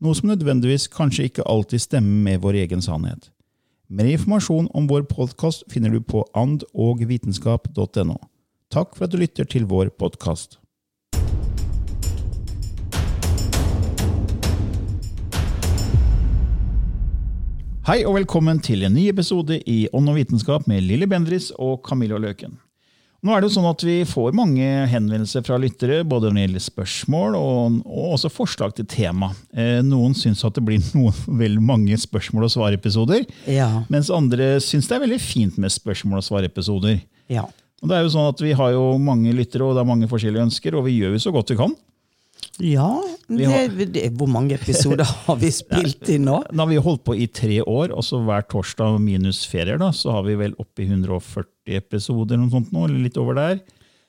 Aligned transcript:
noe 0.00 0.16
som 0.16 0.30
nødvendigvis 0.30 0.88
kanskje 0.88 1.28
ikke 1.28 1.44
alltid 1.48 1.84
stemmer 1.84 2.24
med 2.24 2.40
vår 2.44 2.62
egen 2.64 2.82
sannhet. 2.82 3.28
Mer 3.90 4.08
informasjon 4.14 4.70
om 4.74 4.86
vår 4.88 5.04
podkast 5.10 5.64
finner 5.68 5.92
du 5.92 6.00
på 6.00 6.24
andogvitenskap.no. 6.34 8.16
Takk 8.70 8.94
for 8.96 9.04
at 9.04 9.12
du 9.12 9.18
lytter 9.20 9.44
til 9.44 9.66
vår 9.68 9.90
podkast. 9.98 10.56
Hei 17.90 18.04
og 18.06 18.14
velkommen 18.20 18.60
til 18.62 18.84
en 18.86 18.94
ny 18.94 19.08
episode 19.10 19.58
i 19.66 19.88
Ånd 19.92 20.12
og 20.12 20.20
vitenskap 20.20 20.68
med 20.70 20.84
Lilly 20.86 21.08
Bendris 21.10 21.50
og 21.58 21.80
Camilla 21.84 22.20
Løken. 22.22 22.54
Nå 23.20 23.34
er 23.36 23.42
det 23.42 23.50
jo 23.50 23.54
sånn 23.58 23.68
at 23.68 23.82
Vi 23.84 23.98
får 24.08 24.32
mange 24.32 24.64
henvendelser 24.88 25.42
fra 25.44 25.58
lyttere, 25.60 25.98
både 26.08 26.30
når 26.30 26.38
det 26.38 26.44
gjelder 26.46 26.64
spørsmål 26.64 27.34
og, 27.36 27.80
og 27.84 28.14
også 28.16 28.30
forslag 28.32 28.72
til 28.78 28.86
tema. 28.88 29.28
Eh, 29.52 29.82
noen 29.84 30.14
syns 30.16 30.40
at 30.48 30.56
det 30.56 30.64
blir 30.64 30.80
noen, 30.96 31.12
veldig 31.28 31.64
mange 31.68 31.98
spørsmål- 32.00 32.48
og 32.48 32.54
svarepisoder, 32.56 33.26
Ja. 33.50 33.68
mens 33.92 34.08
andre 34.14 34.54
syns 34.64 34.88
det 34.88 34.96
er 34.96 35.04
veldig 35.04 35.20
fint 35.20 35.58
med 35.60 35.70
spørsmål- 35.74 36.22
og 36.22 36.28
svarepisoder. 36.30 37.02
ja. 37.28 37.44
Og 37.80 37.88
det 37.88 37.96
er 37.96 38.02
jo 38.04 38.10
sånn 38.12 38.26
at 38.28 38.40
Vi 38.44 38.50
har 38.52 38.72
jo 38.74 38.98
mange 39.00 39.30
lyttere 39.32 39.64
og 39.64 39.72
det 39.72 39.80
er 39.80 39.88
mange 39.88 40.08
forskjellige 40.08 40.42
ønsker, 40.50 40.74
og 40.76 40.84
vi 40.84 40.98
gjør 40.98 41.14
jo 41.16 41.20
så 41.24 41.30
godt 41.32 41.48
vi 41.54 41.56
kan. 41.56 41.72
Ja, 42.60 42.90
det, 43.28 43.92
det, 43.94 44.02
hvor 44.20 44.28
mange 44.28 44.52
episoder 44.56 45.04
har 45.26 45.36
vi 45.40 45.48
spilt 45.48 46.08
inn 46.12 46.26
nå? 46.28 46.42
Da 46.52 46.60
har 46.60 46.68
vi 46.68 46.76
holdt 46.76 47.04
på 47.08 47.14
i 47.16 47.26
tre 47.32 47.60
år, 47.64 47.92
og 47.96 48.04
så 48.04 48.20
hver 48.24 48.44
torsdag 48.52 48.98
minus 49.00 49.46
ferier, 49.48 49.78
da, 49.80 49.88
så 49.96 50.12
har 50.12 50.26
vi 50.28 50.36
vel 50.40 50.52
oppi 50.60 50.84
140 50.90 51.46
episoder 51.76 52.34
eller 52.34 52.46
noe 52.46 52.50
sånt 52.50 52.72
nå, 52.72 52.84
eller 52.88 52.98
litt 53.04 53.16
over 53.20 53.34
der. 53.34 53.60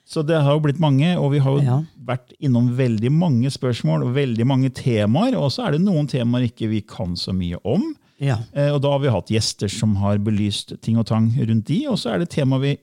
Så 0.06 0.24
det 0.26 0.42
har 0.42 0.54
jo 0.58 0.60
blitt 0.66 0.80
mange, 0.82 1.14
og 1.18 1.32
vi 1.32 1.40
har 1.40 1.52
jo 1.60 1.62
Ja. 1.64 1.84
vært 2.04 2.34
innom 2.42 2.72
veldig 2.76 3.12
mange 3.12 3.50
spørsmål 3.54 4.04
og 4.04 4.16
veldig 4.16 4.46
mange 4.48 4.70
temaer. 4.74 5.36
Og 5.38 5.52
så 5.52 5.68
er 5.68 5.72
det 5.78 5.82
noen 5.82 6.08
temaer 6.08 6.50
ikke 6.50 6.68
vi 6.70 6.82
kan 6.82 7.14
så 7.16 7.32
mye 7.34 7.58
om. 7.64 7.96
Ja. 8.20 8.40
Eh, 8.54 8.70
Og 8.74 8.82
da 8.82 8.90
har 8.92 9.00
vi 9.00 9.08
hatt 9.10 9.28
gjester 9.30 9.70
som 9.70 9.96
har 9.96 10.18
belyst 10.18 10.80
ting 10.82 10.98
og 10.98 11.06
tang 11.08 11.30
rundt 11.38 11.66
de, 11.66 11.88
og 11.88 11.96
så 11.98 12.14
er 12.14 12.20
det 12.20 12.30
temaer 12.30 12.60
vi 12.62 12.78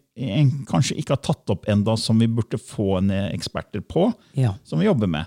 kanskje 0.67 0.97
ikke 0.99 1.11
har 1.15 1.23
tatt 1.23 1.51
opp 1.51 1.65
enda 1.69 1.97
som 1.97 2.19
vi 2.19 2.27
burde 2.27 2.59
få 2.59 2.99
en 2.99 3.11
eksperter 3.33 3.81
på, 3.87 4.13
Ja. 4.35 4.55
som 4.65 4.79
vi 4.81 4.87
jobber 4.87 5.07
med. 5.09 5.27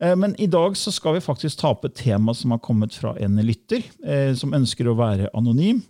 Eh, 0.00 0.14
Men 0.16 0.34
i 0.38 0.46
dag 0.46 0.72
så 0.76 0.92
skal 0.92 1.14
vi 1.14 1.20
faktisk 1.20 1.58
ta 1.58 1.70
opp 1.70 1.84
et 1.84 1.94
tema 1.94 2.34
som 2.34 2.50
har 2.52 2.58
kommet 2.58 2.92
fra 2.94 3.14
en 3.20 3.36
lytter, 3.36 3.82
eh, 4.04 4.34
som 4.34 4.52
ønsker 4.52 4.86
å 4.86 4.96
være 4.96 5.28
anonym. 5.34 5.82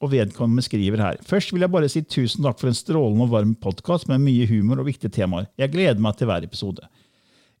Og 0.00 0.14
vedkommende 0.14 0.64
skriver 0.64 1.02
her. 1.02 1.18
Først 1.28 1.52
vil 1.52 1.60
jeg 1.60 1.72
bare 1.72 1.88
si 1.92 2.00
tusen 2.08 2.46
takk 2.46 2.60
for 2.60 2.70
en 2.70 2.76
strålende 2.76 3.26
og 3.26 3.34
varm 3.34 3.52
podkast 3.60 4.08
med 4.08 4.22
mye 4.24 4.46
humor 4.48 4.80
og 4.80 4.88
viktige 4.88 5.12
temaer. 5.12 5.50
Jeg 5.60 5.74
gleder 5.74 6.00
meg 6.00 6.16
til 6.16 6.30
hver 6.30 6.46
episode. 6.46 6.88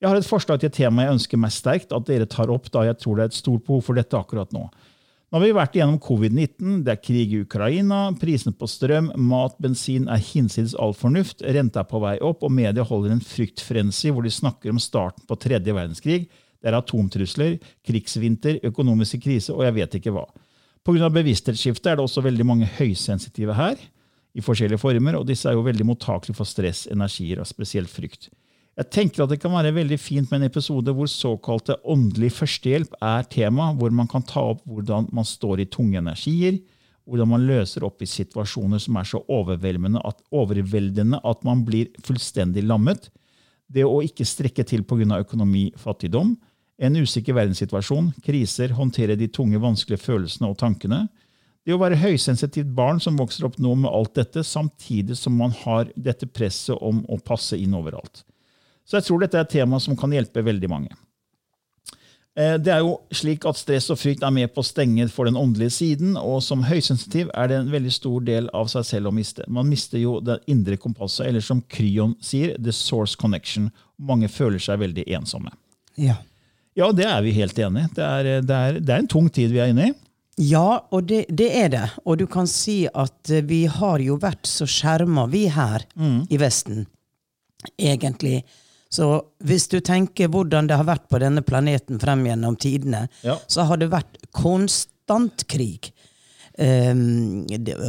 Jeg 0.00 0.08
har 0.08 0.16
et 0.16 0.24
forslag 0.24 0.62
til 0.62 0.70
et 0.70 0.78
tema 0.78 1.04
jeg 1.04 1.18
ønsker 1.18 1.40
meg 1.40 1.52
sterkt 1.52 1.92
at 1.92 2.06
dere 2.08 2.24
tar 2.24 2.48
opp, 2.48 2.70
da 2.72 2.86
jeg 2.86 2.96
tror 3.02 3.18
det 3.18 3.26
er 3.26 3.34
et 3.34 3.36
stort 3.36 3.66
behov 3.66 3.84
for 3.84 4.00
dette 4.00 4.16
akkurat 4.16 4.56
nå. 4.56 4.62
Nå 5.30 5.38
har 5.38 5.44
vi 5.44 5.52
vært 5.54 5.76
igjennom 5.76 6.00
covid-19, 6.02 6.80
det 6.86 6.94
er 6.94 7.02
krig 7.04 7.34
i 7.36 7.42
Ukraina, 7.44 7.98
prisene 8.18 8.56
på 8.56 8.66
strøm, 8.66 9.12
mat, 9.30 9.60
bensin 9.62 10.08
er 10.10 10.24
hinsides 10.24 10.72
all 10.80 10.96
fornuft, 10.96 11.44
renta 11.44 11.84
er 11.84 11.90
på 11.92 12.00
vei 12.02 12.16
opp, 12.24 12.40
og 12.42 12.56
media 12.56 12.82
holder 12.88 13.12
en 13.14 13.22
fryktfrensi 13.22 14.10
hvor 14.10 14.24
de 14.26 14.32
snakker 14.32 14.72
om 14.72 14.80
starten 14.80 15.28
på 15.28 15.38
tredje 15.38 15.76
verdenskrig. 15.76 16.24
Det 16.60 16.72
er 16.72 16.80
atomtrusler, 16.80 17.60
krigsvinter, 17.86 18.58
økonomiske 18.66 19.20
krise 19.22 19.52
og 19.52 19.68
jeg 19.68 19.76
vet 19.76 20.00
ikke 20.00 20.16
hva. 20.16 20.24
Pga. 20.86 21.10
bevissthetsskiftet 21.12 21.90
er 21.90 21.98
det 21.98 22.04
også 22.04 22.22
veldig 22.24 22.46
mange 22.46 22.68
høysensitive 22.78 23.56
her, 23.56 23.80
i 24.30 24.42
forskjellige 24.44 24.78
former, 24.78 25.18
og 25.18 25.26
disse 25.26 25.48
er 25.50 25.56
jo 25.56 25.64
veldig 25.66 25.84
mottakelige 25.88 26.38
for 26.38 26.46
stress, 26.46 26.84
energier 26.92 27.40
og 27.42 27.48
spesielt 27.50 27.90
frykt. 27.90 28.28
Jeg 28.78 28.88
tenker 28.94 29.24
at 29.24 29.32
det 29.32 29.40
kan 29.42 29.52
være 29.52 29.74
veldig 29.74 29.98
fint 30.00 30.30
med 30.30 30.40
en 30.40 30.48
episode 30.48 30.92
hvor 30.94 31.08
såkalte 31.10 31.76
åndelig 31.84 32.30
førstehjelp 32.36 32.94
er 33.02 33.26
tema, 33.28 33.72
hvor 33.76 33.90
man 33.92 34.08
kan 34.08 34.22
ta 34.24 34.44
opp 34.52 34.62
hvordan 34.64 35.10
man 35.12 35.26
står 35.26 35.64
i 35.64 35.68
tunge 35.68 35.98
energier, 35.98 36.60
hvordan 37.04 37.28
man 37.32 37.44
løser 37.48 37.84
opp 37.84 38.00
i 38.00 38.08
situasjoner 38.08 38.80
som 38.80 38.96
er 38.96 39.08
så 39.10 39.20
overveldende 39.26 40.00
at, 40.06 40.22
overveldende 40.30 41.20
at 41.26 41.42
man 41.44 41.64
blir 41.66 41.90
fullstendig 42.06 42.62
lammet. 42.64 43.10
Det 43.66 43.82
å 43.84 44.00
ikke 44.06 44.24
strekke 44.24 44.64
til 44.64 44.86
pga. 44.86 45.18
økonomi, 45.18 45.72
fattigdom, 45.76 46.36
en 46.80 46.96
usikker 46.96 47.36
verdenssituasjon, 47.36 48.12
kriser, 48.24 48.72
håndtere 48.78 49.16
de 49.20 49.28
tunge, 49.28 49.60
vanskelige 49.60 50.00
følelsene 50.00 50.48
og 50.48 50.56
tankene. 50.62 51.04
Det 51.66 51.74
å 51.76 51.80
være 51.82 52.00
høysensitivt 52.00 52.72
barn 52.76 53.02
som 53.04 53.18
vokser 53.20 53.44
opp 53.50 53.58
nå 53.60 53.74
med 53.82 53.92
alt 53.92 54.14
dette, 54.16 54.44
samtidig 54.46 55.18
som 55.20 55.36
man 55.36 55.52
har 55.64 55.92
dette 55.94 56.26
presset 56.26 56.78
om 56.80 57.02
å 57.04 57.20
passe 57.20 57.58
inn 57.60 57.76
overalt. 57.76 58.24
Så 58.88 58.96
jeg 58.96 59.06
tror 59.06 59.20
dette 59.22 59.38
er 59.38 59.44
et 59.44 59.52
tema 59.60 59.78
som 59.78 59.96
kan 59.98 60.10
hjelpe 60.10 60.42
veldig 60.42 60.70
mange. 60.72 60.96
Eh, 62.34 62.56
Det 62.58 62.72
er 62.72 62.80
jo 62.80 62.96
slik 63.12 63.44
at 63.46 63.58
Stress 63.60 63.90
og 63.92 63.98
frykt 64.00 64.24
er 64.24 64.32
med 64.32 64.54
på 64.54 64.62
å 64.62 64.66
stenge 64.66 65.08
for 65.12 65.28
den 65.28 65.36
åndelige 65.36 65.76
siden, 65.76 66.16
og 66.16 66.40
som 66.42 66.64
høysensitiv 66.64 67.30
er 67.34 67.48
det 67.48 67.58
en 67.60 67.70
veldig 67.70 67.92
stor 67.92 68.24
del 68.24 68.48
av 68.54 68.72
seg 68.72 68.88
selv 68.88 69.10
å 69.10 69.14
miste. 69.14 69.44
Man 69.48 69.68
mister 69.68 69.98
jo 70.00 70.16
det 70.24 70.40
indre 70.48 70.80
kompasset, 70.80 71.26
eller 71.28 71.44
som 71.44 71.60
Kryon 71.60 72.16
sier, 72.24 72.56
the 72.58 72.72
source 72.72 73.14
connection. 73.14 73.70
Mange 73.98 74.28
føler 74.32 74.58
seg 74.58 74.80
veldig 74.80 75.04
ensomme. 75.20 75.52
Ja. 76.00 76.16
Ja, 76.80 76.88
det 76.96 77.04
er 77.06 77.20
vi 77.26 77.34
helt 77.36 77.58
enig 77.60 77.84
i. 77.86 77.90
Det, 77.98 78.06
er- 78.06 78.40
det, 78.46 78.60
det 78.86 78.94
er 78.94 79.02
en 79.04 79.10
tung 79.12 79.28
tid 79.32 79.52
vi 79.52 79.60
er 79.62 79.72
inne 79.74 79.90
i. 79.90 79.96
Ja, 80.40 80.78
og 80.94 81.04
det, 81.10 81.26
det 81.36 81.50
er 81.60 81.68
det. 81.74 81.82
Og 82.08 82.16
du 82.22 82.24
kan 82.30 82.46
si 82.48 82.86
at 82.88 83.28
eh, 83.34 83.42
vi 83.44 83.66
har 83.68 84.00
jo 84.00 84.16
vært 84.22 84.48
så 84.48 84.64
skjerma, 84.70 85.26
vi 85.28 85.42
her 85.52 85.84
i 86.32 86.38
Vesten, 86.40 86.86
egentlig. 87.76 88.40
Så 88.90 89.06
hvis 89.46 89.68
du 89.70 89.76
tenker 89.84 90.30
hvordan 90.32 90.66
det 90.70 90.78
har 90.80 90.88
vært 90.88 91.04
på 91.12 91.20
denne 91.22 91.42
planeten 91.46 92.00
frem 92.02 92.24
gjennom 92.26 92.56
tidene, 92.58 93.04
Ja. 93.22 93.36
så 93.46 93.66
har 93.68 93.76
det 93.82 93.90
vært 93.92 94.16
konstant 94.34 95.44
krig. 95.52 95.92
Um, 96.60 97.44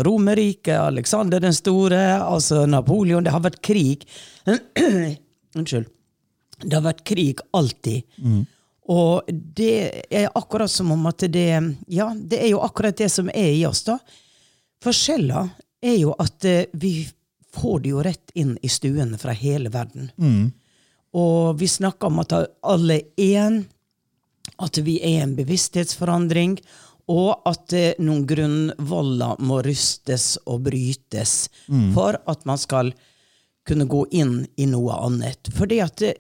Romerriket, 0.06 0.76
Alexander 0.80 1.42
den 1.44 1.54
store, 1.58 1.98
altså 2.24 2.62
Napoleon 2.70 3.24
Det 3.26 3.32
har 3.34 3.42
vært 3.44 3.58
krig. 3.66 4.06
Unnskyld. 5.58 5.88
Det 6.62 6.76
har 6.78 6.86
vært 6.86 7.04
krig 7.10 7.42
alltid. 7.58 8.04
Og 8.90 9.28
det 9.30 10.06
er 10.10 10.30
akkurat 10.36 10.72
som 10.72 10.92
om 10.92 11.06
at 11.06 11.24
det 11.30 11.78
Ja, 11.88 12.14
det 12.16 12.42
er 12.42 12.50
jo 12.50 12.62
akkurat 12.66 12.98
det 12.98 13.10
som 13.14 13.30
er 13.30 13.52
i 13.54 13.66
oss, 13.66 13.84
da. 13.84 14.00
Forskjellen 14.82 15.52
er 15.82 15.98
jo 16.00 16.16
at 16.18 16.46
eh, 16.46 16.66
vi 16.74 17.08
får 17.54 17.80
det 17.84 17.90
jo 17.90 18.02
rett 18.04 18.32
inn 18.34 18.56
i 18.62 18.70
stuene 18.70 19.18
fra 19.22 19.34
hele 19.36 19.70
verden. 19.70 20.10
Og 21.14 21.60
vi 21.60 21.68
snakker 21.68 22.08
om 22.08 22.22
at 22.24 22.34
alle 22.64 23.02
er 23.20 23.36
én, 23.36 23.60
at 24.58 24.78
vi 24.78 24.98
er 25.04 25.24
en 25.26 25.36
bevissthetsforandring, 25.36 26.58
og 27.12 27.42
at 27.50 27.74
eh, 27.74 27.94
noen 28.00 28.26
grunnvoller 28.30 29.42
må 29.44 29.62
rystes 29.66 30.38
og 30.46 30.62
brytes 30.70 31.50
for 31.94 32.18
at 32.26 32.46
man 32.46 32.58
skal 32.58 32.94
kunne 33.68 33.86
gå 33.86 34.06
inn 34.12 34.48
i 34.58 34.66
noe 34.66 34.96
annet. 35.06 35.50
Fordi 35.54 35.82
at 35.84 35.98
det, 36.02 36.14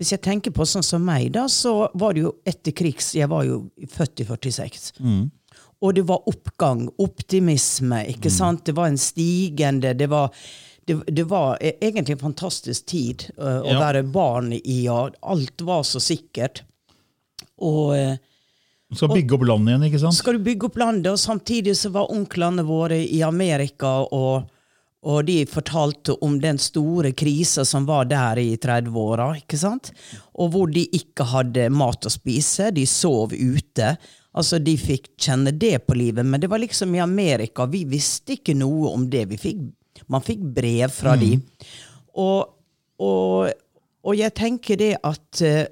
Hvis 0.00 0.14
jeg 0.14 0.22
tenker 0.24 0.50
på 0.56 0.64
sånn 0.64 0.82
som 0.86 1.02
meg, 1.04 1.26
da, 1.34 1.42
så 1.52 1.90
var 2.00 2.14
det 2.16 2.22
jo 2.24 2.30
etter 2.48 2.72
krigs 2.72 3.10
Jeg 3.18 3.28
var 3.28 3.44
jo 3.44 3.58
født 3.92 4.22
i 4.24 4.24
46. 4.24 4.86
Og 5.84 5.94
det 5.96 6.02
var 6.08 6.24
oppgang, 6.28 6.86
optimisme. 7.00 8.02
ikke 8.14 8.32
sant? 8.32 8.64
Det 8.64 8.72
var 8.76 8.88
en 8.90 8.98
stigende 9.00 9.92
Det 9.96 10.08
var, 10.12 10.32
det, 10.88 10.96
det 11.08 11.24
var 11.28 11.56
e- 11.60 11.76
egentlig 11.80 12.16
en 12.16 12.24
fantastisk 12.24 12.86
tid 12.86 13.26
uh, 13.38 13.60
å 13.60 13.74
Ja. 13.74 13.78
være 13.80 14.02
barn 14.12 14.52
i, 14.56 14.80
og 14.92 15.16
alt 15.22 15.60
var 15.68 15.84
så 15.88 16.00
sikkert. 16.00 16.62
Og 17.60 17.92
du 18.90 18.96
Skal 18.96 19.12
bygge 19.14 19.36
opp 19.36 19.44
landet 19.46 19.70
igjen, 19.74 19.84
ikke 19.92 20.00
sant? 20.02 20.16
skal 20.18 20.38
du 20.40 20.44
bygge 20.48 20.66
opp 20.66 20.76
landet, 20.80 21.12
og 21.12 21.20
samtidig 21.20 21.76
så 21.78 21.92
var 21.94 22.08
onklene 22.10 22.64
våre 22.66 22.96
i 23.04 23.20
Amerika, 23.22 24.00
og, 24.10 24.48
og 25.00 25.24
de 25.24 25.38
fortalte 25.48 26.12
om 26.24 26.36
den 26.40 26.58
store 26.60 27.12
krisa 27.16 27.64
som 27.64 27.86
var 27.88 28.08
der 28.10 28.38
i 28.42 28.56
30-åra, 28.60 29.30
ikke 29.40 29.56
sant? 29.56 29.92
Og 30.36 30.52
hvor 30.52 30.72
de 30.72 30.84
ikke 30.96 31.24
hadde 31.30 31.70
mat 31.72 32.04
å 32.04 32.12
spise, 32.12 32.68
de 32.76 32.84
sov 32.88 33.32
ute. 33.32 33.94
Altså, 34.36 34.60
de 34.60 34.76
fikk 34.78 35.08
kjenne 35.16 35.54
det 35.56 35.78
på 35.86 35.96
livet, 35.96 36.26
men 36.26 36.40
det 36.42 36.50
var 36.52 36.60
liksom 36.60 36.92
i 36.94 37.02
Amerika, 37.02 37.64
vi 37.66 37.86
visste 37.88 38.36
ikke 38.36 38.54
noe 38.58 38.92
om 38.92 39.08
det. 39.10 39.24
Vi 39.32 39.40
fikk, 39.40 39.64
man 40.12 40.24
fikk 40.26 40.44
brev 40.60 40.92
fra 40.92 41.16
de. 41.18 41.32
Og, 42.20 42.52
og, 43.00 43.50
og 44.04 44.18
jeg 44.18 44.36
tenker 44.36 44.78
det 44.80 44.94
at 45.00 45.42
eh, 45.46 45.64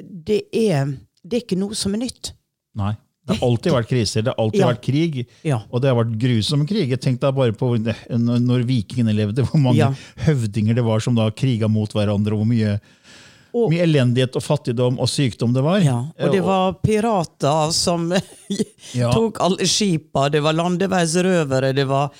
det 0.00 0.46
er, 0.56 0.96
det 1.22 1.38
er 1.42 1.44
ikke 1.44 1.60
noe 1.60 1.76
som 1.76 1.92
er 1.92 2.06
nytt. 2.06 2.32
Nei. 2.76 2.94
Det 3.26 3.36
har 3.40 3.48
alltid 3.48 3.72
vært 3.74 3.88
kriser, 3.90 4.22
det 4.22 4.32
har 4.36 4.38
alltid 4.44 4.60
Ja. 4.60 4.66
vært 4.70 4.82
krig, 4.82 5.26
Ja. 5.42 5.58
og 5.72 5.82
det 5.82 5.88
har 5.90 5.96
vært 6.04 6.16
grusom 6.18 6.66
krig. 6.68 6.88
Jeg 6.90 7.00
tenkte 7.00 7.32
bare 7.34 7.52
på 7.52 7.72
når 7.76 8.62
vikingene 8.64 9.12
levde, 9.14 9.42
hvor 9.42 9.58
mange 9.60 9.76
Ja. 9.78 9.92
høvdinger 10.24 10.74
det 10.76 10.84
var 10.84 11.00
som 11.00 11.14
da 11.16 11.28
kriga 11.30 11.68
mot 11.68 11.90
hverandre, 11.92 12.32
og 12.32 12.44
hvor 12.44 12.46
mye, 12.46 12.80
Og- 13.52 13.70
mye 13.72 13.82
elendighet 13.82 14.36
og 14.36 14.42
fattigdom 14.42 14.98
og 15.00 15.08
sykdom 15.08 15.52
det 15.54 15.62
var. 15.64 15.78
Ja, 15.80 15.98
og 16.20 16.30
det 16.32 16.42
var 16.44 16.74
pirater 16.74 17.72
som 17.72 18.12
tok 18.92 19.40
alle 19.40 19.66
skipa, 19.66 20.30
det 20.30 20.42
var 20.42 20.52
landeveisrøvere, 20.54 21.74
det 21.74 21.86
var, 21.88 22.10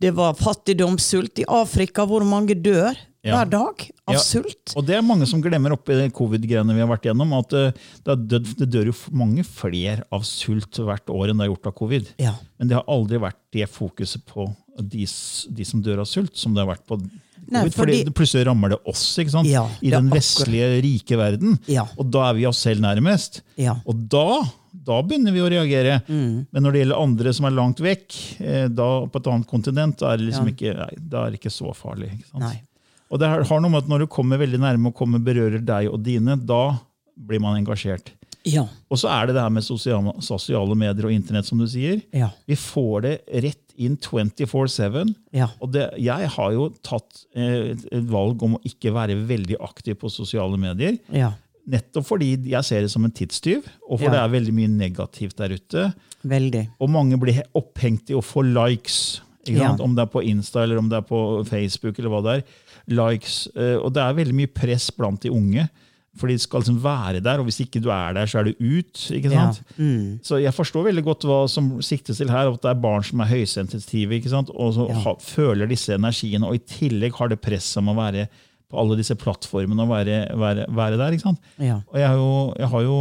det 0.00 0.10
var 0.14 0.34
fattigdomssult 0.34 1.38
i 1.42 1.44
Afrika, 1.48 2.04
hvor 2.06 2.24
mange 2.26 2.54
dør 2.54 2.94
Ja. 3.26 3.34
hver 3.42 3.50
dag 3.50 3.80
av 4.06 4.14
Ja. 4.14 4.20
sult. 4.22 4.72
Og 4.76 4.86
det 4.86 4.94
er 4.94 5.02
mange 5.02 5.26
som 5.26 5.40
glemmer 5.42 5.72
oppi 5.74 5.94
covid-greiene 6.14 6.72
vi 6.74 6.78
har 6.80 6.86
vært 6.86 7.08
gjennom, 7.08 7.32
at 7.38 7.52
eh, 7.52 7.72
det, 8.04 8.28
død, 8.28 8.56
det 8.60 8.70
dør 8.70 8.86
jo 8.92 8.94
mange 9.10 9.42
flere 9.42 10.04
av 10.12 10.22
sult 10.22 10.70
hvert 10.78 11.06
år 11.10 11.30
enn 11.30 11.38
det 11.38 11.46
er 11.48 11.50
gjort 11.50 11.66
av 11.66 11.74
covid. 11.74 12.06
Ja. 12.22 12.34
Men 12.58 12.68
det 12.68 12.76
har 12.76 12.84
aldri 12.86 13.18
vært 13.18 13.40
det 13.52 13.66
fokuset 13.68 14.22
på 14.26 14.46
de, 14.78 15.06
de 15.50 15.64
som 15.64 15.82
dør 15.82 16.00
av 16.04 16.06
sult, 16.06 16.36
som 16.36 16.54
det 16.54 16.62
har 16.64 16.76
vært 16.76 16.86
på. 16.86 17.00
Nei, 17.50 17.64
fordi, 17.70 18.04
fordi- 18.04 18.12
plutselig 18.14 18.46
rammer 18.46 18.68
det 18.70 18.78
oss 18.86 19.16
ikke 19.18 19.30
sant? 19.30 19.48
Ja, 19.48 19.66
i 19.82 19.90
den 19.90 20.08
vestlige, 20.10 20.80
rike 20.82 21.16
verden. 21.18 21.58
Ja. 21.66 21.86
Og 21.98 22.08
da 22.10 22.30
er 22.30 22.34
vi 22.34 22.46
oss 22.46 22.58
selv 22.58 22.80
nærmest. 22.80 23.40
Ja. 23.56 23.74
Og 23.86 24.08
da, 24.08 24.42
da 24.86 25.00
begynner 25.02 25.34
vi 25.34 25.42
å 25.42 25.50
reagere. 25.50 25.98
Mm. 26.06 26.46
Men 26.50 26.64
når 26.64 26.74
det 26.74 26.82
gjelder 26.82 27.02
andre 27.02 27.34
som 27.36 27.48
er 27.48 27.56
langt 27.56 27.82
vekk, 27.82 28.18
eh, 28.40 28.66
da 28.72 28.88
på 29.10 29.22
et 29.22 29.30
annet 29.32 29.50
kontinent, 29.50 29.98
da 30.00 30.12
er 30.12 30.20
det 30.20 30.28
liksom 30.30 30.50
ikke, 30.52 30.74
nei, 30.78 30.90
er 30.96 31.34
det 31.34 31.40
ikke 31.40 31.54
så 31.54 31.74
farlig. 31.76 32.12
Ikke 32.18 32.30
sant? 32.30 32.64
Og 33.06 33.22
det 33.22 33.30
har 33.30 33.44
har 33.46 33.62
noe 33.62 33.70
med 33.70 33.84
at 33.84 33.90
når 33.90 34.04
du 34.04 34.10
kommer 34.10 34.40
veldig 34.42 34.60
nærme 34.62 34.90
og 34.90 34.98
kommer 34.98 35.22
berører 35.22 35.62
deg 35.62 35.90
og 35.92 36.00
dine, 36.06 36.38
da 36.38 36.78
blir 37.16 37.42
man 37.42 37.58
engasjert. 37.58 38.12
Ja. 38.46 38.66
Og 38.90 39.00
så 39.00 39.10
er 39.10 39.26
det 39.26 39.36
det 39.36 39.42
her 39.42 39.52
med 39.52 39.64
sosiale, 39.66 40.14
sosiale 40.22 40.76
medier 40.78 41.08
og 41.08 41.14
internett, 41.14 41.48
som 41.48 41.58
du 41.58 41.66
sier. 41.70 41.98
Ja. 42.14 42.30
Vi 42.46 42.58
får 42.58 43.06
det 43.06 43.14
rett 43.46 43.62
inn 43.76 43.96
24-7. 44.00 45.10
Ja. 45.36 45.50
Og 45.60 45.72
det, 45.74 45.88
jeg 46.00 46.30
har 46.36 46.52
jo 46.54 46.68
tatt 46.86 47.24
eh, 47.36 47.74
et 47.74 48.06
valg 48.10 48.42
om 48.46 48.56
å 48.56 48.62
ikke 48.66 48.94
være 48.94 49.18
veldig 49.28 49.58
aktiv 49.66 49.98
på 50.00 50.12
sosiale 50.12 50.58
medier. 50.60 50.96
Ja. 51.12 51.34
Nettopp 51.68 52.06
fordi 52.06 52.28
jeg 52.46 52.62
ser 52.64 52.80
det 52.82 52.90
som 52.92 53.04
en 53.04 53.10
tidstyv, 53.10 53.64
og 53.90 53.98
for 53.98 54.06
Ja. 54.06 54.10
det 54.10 54.20
er 54.22 54.40
veldig 54.40 54.54
mye 54.54 54.68
negativt 54.70 55.36
der 55.36 55.48
ute. 55.56 55.94
Veldig. 56.24 56.68
Og 56.80 56.90
mange 56.90 57.18
blir 57.18 57.42
opphengt 57.54 58.08
i 58.10 58.14
å 58.14 58.22
få 58.22 58.42
likes. 58.46 59.20
Ikke 59.46 59.58
Ja. 59.62 59.76
Om 59.78 59.94
det 59.94 60.02
er 60.02 60.06
på 60.12 60.22
Insta 60.24 60.62
eller 60.62 60.78
om 60.78 60.88
det 60.88 60.96
er 60.98 61.02
på 61.02 61.44
Facebook. 61.46 61.98
eller 61.98 62.10
hva 62.10 62.22
det 62.22 62.44
er. 62.44 62.44
Likes. 62.88 63.48
eh, 63.56 63.76
Og 63.78 63.92
det 63.92 64.00
er 64.02 64.14
veldig 64.14 64.34
mye 64.34 64.52
press 64.54 64.90
blant 64.90 65.20
de 65.20 65.30
unge. 65.30 65.68
For 66.16 66.28
de 66.28 66.38
skal 66.38 66.60
liksom 66.62 66.80
være 66.80 67.20
der, 67.22 67.38
og 67.40 67.44
hvis 67.44 67.60
ikke 67.60 67.82
du 67.82 67.90
er 67.90 68.14
der, 68.14 68.24
så 68.24 68.38
er 68.40 68.44
du 68.44 68.50
ut. 68.58 68.94
ikke 69.12 69.30
Ja. 69.30 69.52
Mm. 69.78 70.18
Så 70.22 70.40
jeg 70.40 70.54
forstår 70.54 70.84
veldig 70.90 71.04
godt 71.04 71.20
hva 71.24 71.46
som 71.48 71.78
siktes 71.82 72.16
til 72.16 72.28
her, 72.30 72.48
at 72.50 72.62
det 72.62 72.70
er 72.70 72.80
barn 72.80 73.02
som 73.02 73.20
er 73.20 73.26
høysensitive 73.26 74.12
ikke 74.22 74.30
sant? 74.30 74.48
og 74.54 74.72
så 74.74 74.88
Ja. 74.88 74.94
ha, 74.94 75.14
føler 75.16 75.68
disse 75.68 75.92
energiene, 75.92 76.44
og 76.46 76.54
i 76.54 76.58
tillegg 76.58 77.12
har 77.12 77.28
det 77.28 77.42
press 77.42 77.76
om 77.76 77.86
å 77.88 77.94
være 77.96 78.28
på 78.70 78.78
alle 78.82 78.96
disse 78.98 79.14
plattformene 79.14 79.84
og 79.84 79.92
være, 79.94 80.20
være, 80.36 80.66
være 80.74 80.98
der. 81.00 81.14
ikke 81.16 81.28
sant? 81.28 81.40
Ja. 81.62 81.80
Og 81.92 81.98
jeg 82.00 82.08
har, 82.08 82.16
jo, 82.20 82.54
jeg 82.58 82.70
har 82.72 82.86
jo 82.86 82.98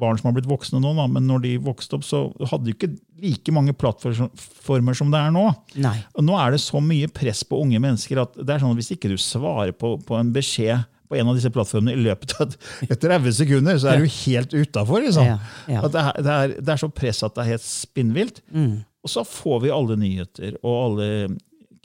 barn 0.00 0.16
som 0.16 0.30
har 0.30 0.36
blitt 0.38 0.48
voksne 0.48 0.78
nå, 0.80 0.94
da, 0.96 1.04
men 1.12 1.26
når 1.28 1.42
de 1.44 1.50
vokste 1.60 1.98
opp, 1.98 2.04
så 2.08 2.22
hadde 2.48 2.64
de 2.70 2.72
ikke 2.72 2.88
like 3.20 3.52
mange 3.52 3.74
plattformer 3.76 4.96
som 4.96 5.10
det 5.12 5.20
er 5.20 5.34
nå. 5.34 5.42
Nei. 5.84 5.96
Og 6.16 6.24
nå 6.24 6.38
er 6.40 6.54
det 6.54 6.60
så 6.64 6.80
mye 6.80 7.10
press 7.12 7.42
på 7.44 7.58
unge 7.60 7.80
mennesker 7.84 8.22
at 8.22 8.38
det 8.38 8.54
er 8.54 8.62
sånn 8.62 8.72
at 8.72 8.80
hvis 8.80 8.94
ikke 8.96 9.10
du 9.12 9.18
svarer 9.20 9.74
på, 9.76 9.96
på 10.08 10.16
en 10.16 10.30
beskjed 10.32 10.86
på 11.08 11.16
en 11.16 11.28
av 11.30 11.36
disse 11.38 11.48
plattformene 11.52 11.94
i 11.96 12.02
løpet 12.04 12.34
av 12.36 12.48
et- 12.48 12.90
et 12.92 13.00
30 13.00 13.32
sekunder, 13.32 13.78
så 13.80 13.92
er 13.94 14.02
du 14.02 14.08
helt 14.12 14.52
utafor. 14.52 15.00
Liksom. 15.04 15.24
Ja, 15.24 15.38
ja. 15.72 15.80
Det, 15.88 16.02
det, 16.24 16.34
det 16.64 16.72
er 16.74 16.80
så 16.82 16.90
press 16.92 17.22
at 17.24 17.32
det 17.36 17.44
er 17.46 17.52
helt 17.54 17.64
spinnvilt. 17.64 18.40
Mm. 18.52 18.74
Og 19.04 19.12
så 19.12 19.24
får 19.24 19.62
vi 19.64 19.70
alle 19.72 19.96
nyheter 20.00 20.58
og 20.62 20.74
alle 20.82 21.06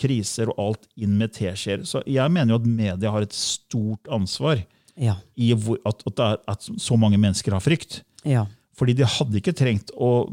kriser 0.04 0.52
og 0.54 0.60
alt 0.68 0.88
inn 1.00 1.16
med 1.20 1.34
teskjeer. 1.36 1.86
Så 1.88 2.04
jeg 2.10 2.32
mener 2.36 2.54
jo 2.58 2.62
at 2.62 2.68
media 2.70 3.12
har 3.16 3.26
et 3.26 3.36
stort 3.36 4.12
ansvar 4.12 4.62
Ja. 5.00 5.16
i 5.40 5.54
hvor, 5.58 5.80
at, 5.90 6.04
at, 6.12 6.44
at 6.48 6.68
så 6.78 6.98
mange 7.00 7.18
mennesker 7.18 7.56
har 7.56 7.64
frykt. 7.64 8.02
Ja. 8.28 8.46
Fordi 8.78 8.94
de 9.00 9.08
hadde 9.08 9.40
ikke 9.40 9.56
trengt 9.58 9.90
å 9.98 10.28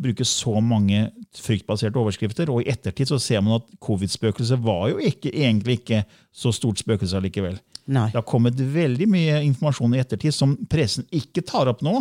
bruke 0.00 0.24
så 0.24 0.54
mange 0.64 1.10
fryktbaserte 1.36 1.98
overskrifter. 2.00 2.48
Og 2.52 2.62
i 2.62 2.70
ettertid 2.72 3.10
så 3.10 3.18
ser 3.20 3.42
man 3.44 3.58
at 3.60 3.66
covid-spøkelset 3.84 4.60
var 4.64 4.86
jo 4.92 5.00
ikke, 5.04 5.32
egentlig 5.34 5.80
ikke 5.82 6.02
så 6.32 6.52
stort 6.54 6.80
spøkelse 6.80 7.18
allikevel. 7.18 7.58
Nei. 7.92 8.06
Det 8.12 8.20
har 8.20 8.28
kommet 8.28 8.56
veldig 8.56 9.08
mye 9.10 9.40
informasjon 9.48 9.96
i 9.96 10.00
ettertid 10.00 10.34
som 10.36 10.54
pressen 10.70 11.04
ikke 11.12 11.42
tar 11.44 11.68
opp 11.72 11.82
nå. 11.84 11.98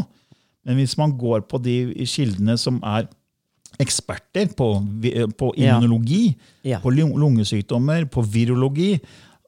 Men 0.68 0.78
hvis 0.78 0.94
man 1.00 1.16
går 1.18 1.44
på 1.50 1.58
de 1.66 1.76
kildene 2.06 2.54
som 2.62 2.78
er 2.86 3.08
eksperter 3.79 4.51
på, 4.57 4.68
på 5.38 5.53
immunologi, 5.57 6.35
Ja. 6.63 6.79
på 6.83 6.91
lungesykdommer, 6.94 8.06
på 8.12 8.21
virologi, 8.27 9.00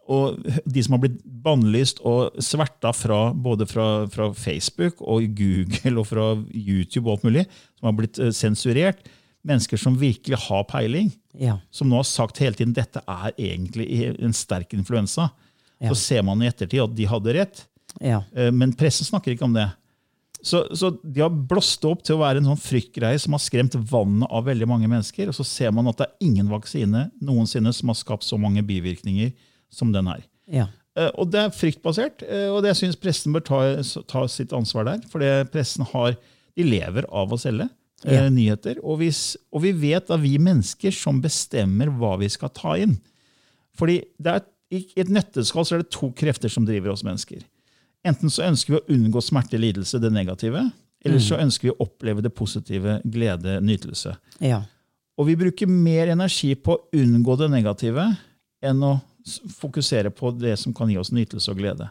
og 0.10 0.40
de 0.68 0.84
som 0.84 0.94
har 0.98 1.04
blitt 1.06 1.20
bannlyst 1.24 2.02
og 2.04 2.34
sverta 2.44 2.92
fra, 2.96 3.34
både 3.34 3.66
fra, 3.70 4.06
fra 4.12 4.32
Facebook 4.36 5.00
og 5.02 5.24
Google 5.38 6.00
og 6.02 6.08
fra 6.10 6.26
YouTube 6.54 7.08
og 7.08 7.18
alt 7.18 7.24
mulig, 7.30 7.46
som 7.80 7.88
har 7.88 7.98
blitt 8.02 8.20
eh, 8.20 8.32
sensurert, 8.36 9.00
mennesker 9.48 9.80
som 9.80 9.96
virkelig 10.00 10.40
har 10.50 10.64
peiling, 10.70 11.12
Ja. 11.40 11.58
som 11.72 11.90
nå 11.90 11.96
har 11.98 12.04
sagt 12.08 12.38
hele 12.40 12.54
tiden 12.56 12.74
dette 12.76 13.02
er 13.08 13.32
egentlig 13.38 14.16
en 14.20 14.34
sterk 14.34 14.74
influensa, 14.74 15.30
Ja. 15.82 15.90
så 15.90 15.96
ser 15.96 16.22
man 16.24 16.42
i 16.42 16.48
ettertid 16.48 16.84
at 16.84 16.96
de 16.96 17.06
hadde 17.06 17.34
rett. 17.34 17.66
Ja. 18.02 18.24
Eh, 18.36 18.52
Men 18.52 18.74
pressen 18.74 19.06
snakker 19.06 19.34
ikke 19.36 19.44
om 19.48 19.54
det. 19.54 19.70
Så, 20.44 20.66
så 20.76 20.90
de 21.04 21.22
har 21.24 21.32
blåst 21.32 21.86
opp 21.88 22.02
til 22.04 22.18
å 22.18 22.22
være 22.22 22.42
en 22.42 22.50
sånn 22.52 22.60
fryktgreie 22.60 23.20
som 23.24 23.32
har 23.38 23.40
skremt 23.40 23.78
vannet 23.90 24.28
av 24.28 24.44
veldig 24.50 24.68
mange 24.68 24.90
mennesker. 24.92 25.30
Og 25.32 25.38
så 25.38 25.46
ser 25.48 25.72
man 25.72 25.88
at 25.88 26.02
det 26.02 26.10
er 26.10 26.26
ingen 26.28 26.50
vaksine 26.52 27.06
noensinne 27.24 27.72
som 27.74 27.88
har 27.94 27.96
skapt 27.96 28.28
så 28.28 28.36
mange 28.42 28.64
bivirkninger 28.68 29.32
som 29.72 29.94
den 29.96 30.10
her. 30.12 30.26
Ja. 30.52 30.66
Eh, 31.00 31.10
Og 31.16 31.32
det 31.32 31.40
er 31.46 31.56
fryktbasert, 31.56 32.26
eh, 32.28 32.50
og 32.52 32.60
det 32.68 32.76
syns 32.78 33.00
pressen 33.00 33.32
bør 33.34 33.46
ta, 33.48 33.62
ta 34.12 34.26
sitt 34.28 34.52
ansvar 34.54 34.86
der. 34.92 35.00
For 35.10 35.24
pressen 35.54 35.88
har, 35.94 36.18
de 36.60 36.68
lever 36.68 37.08
av 37.10 37.32
å 37.32 37.40
selge 37.40 37.70
eh, 38.04 38.12
Ja. 38.20 38.28
nyheter. 38.30 38.84
Og, 38.84 39.00
hvis, 39.00 39.38
og 39.50 39.64
vi 39.64 39.72
vet 39.72 40.12
at 40.12 40.20
vi 40.22 40.36
mennesker 40.38 40.92
som 40.92 41.22
bestemmer 41.24 41.88
hva 41.88 42.18
vi 42.20 42.28
skal 42.30 42.52
ta 42.52 42.76
inn. 42.84 43.00
Fordi 43.80 44.02
det 44.20 44.36
er, 44.36 44.44
I 44.74 44.84
et 44.98 45.10
nøtteskall 45.14 45.66
så 45.66 45.76
er 45.78 45.84
det 45.86 45.92
to 45.94 46.12
krefter 46.18 46.50
som 46.52 46.66
driver 46.68 46.92
oss 46.92 47.04
mennesker. 47.06 47.42
Enten 48.08 48.32
så 48.32 48.44
ønsker 48.50 48.76
vi 48.76 48.80
å 48.80 48.98
unngå 48.98 49.22
smerte, 49.24 49.60
lidelse, 49.60 50.00
det 50.00 50.12
negative. 50.14 50.66
Eller 51.04 51.20
så 51.20 51.38
ønsker 51.40 51.68
vi 51.68 51.74
å 51.74 51.82
oppleve 51.84 52.24
det 52.24 52.32
positive, 52.36 53.00
glede, 53.04 53.58
nytelse. 53.64 54.16
Ja. 54.44 54.62
Og 55.20 55.28
vi 55.28 55.36
bruker 55.40 55.68
mer 55.70 56.14
energi 56.14 56.54
på 56.56 56.78
å 56.78 56.84
unngå 56.96 57.36
det 57.42 57.50
negative 57.52 58.06
enn 58.64 58.86
å 58.88 58.94
fokusere 59.56 60.12
på 60.12 60.32
det 60.36 60.56
som 60.60 60.74
kan 60.76 60.90
gi 60.92 60.98
oss 61.00 61.12
nytelse 61.16 61.52
og 61.52 61.60
glede. 61.60 61.90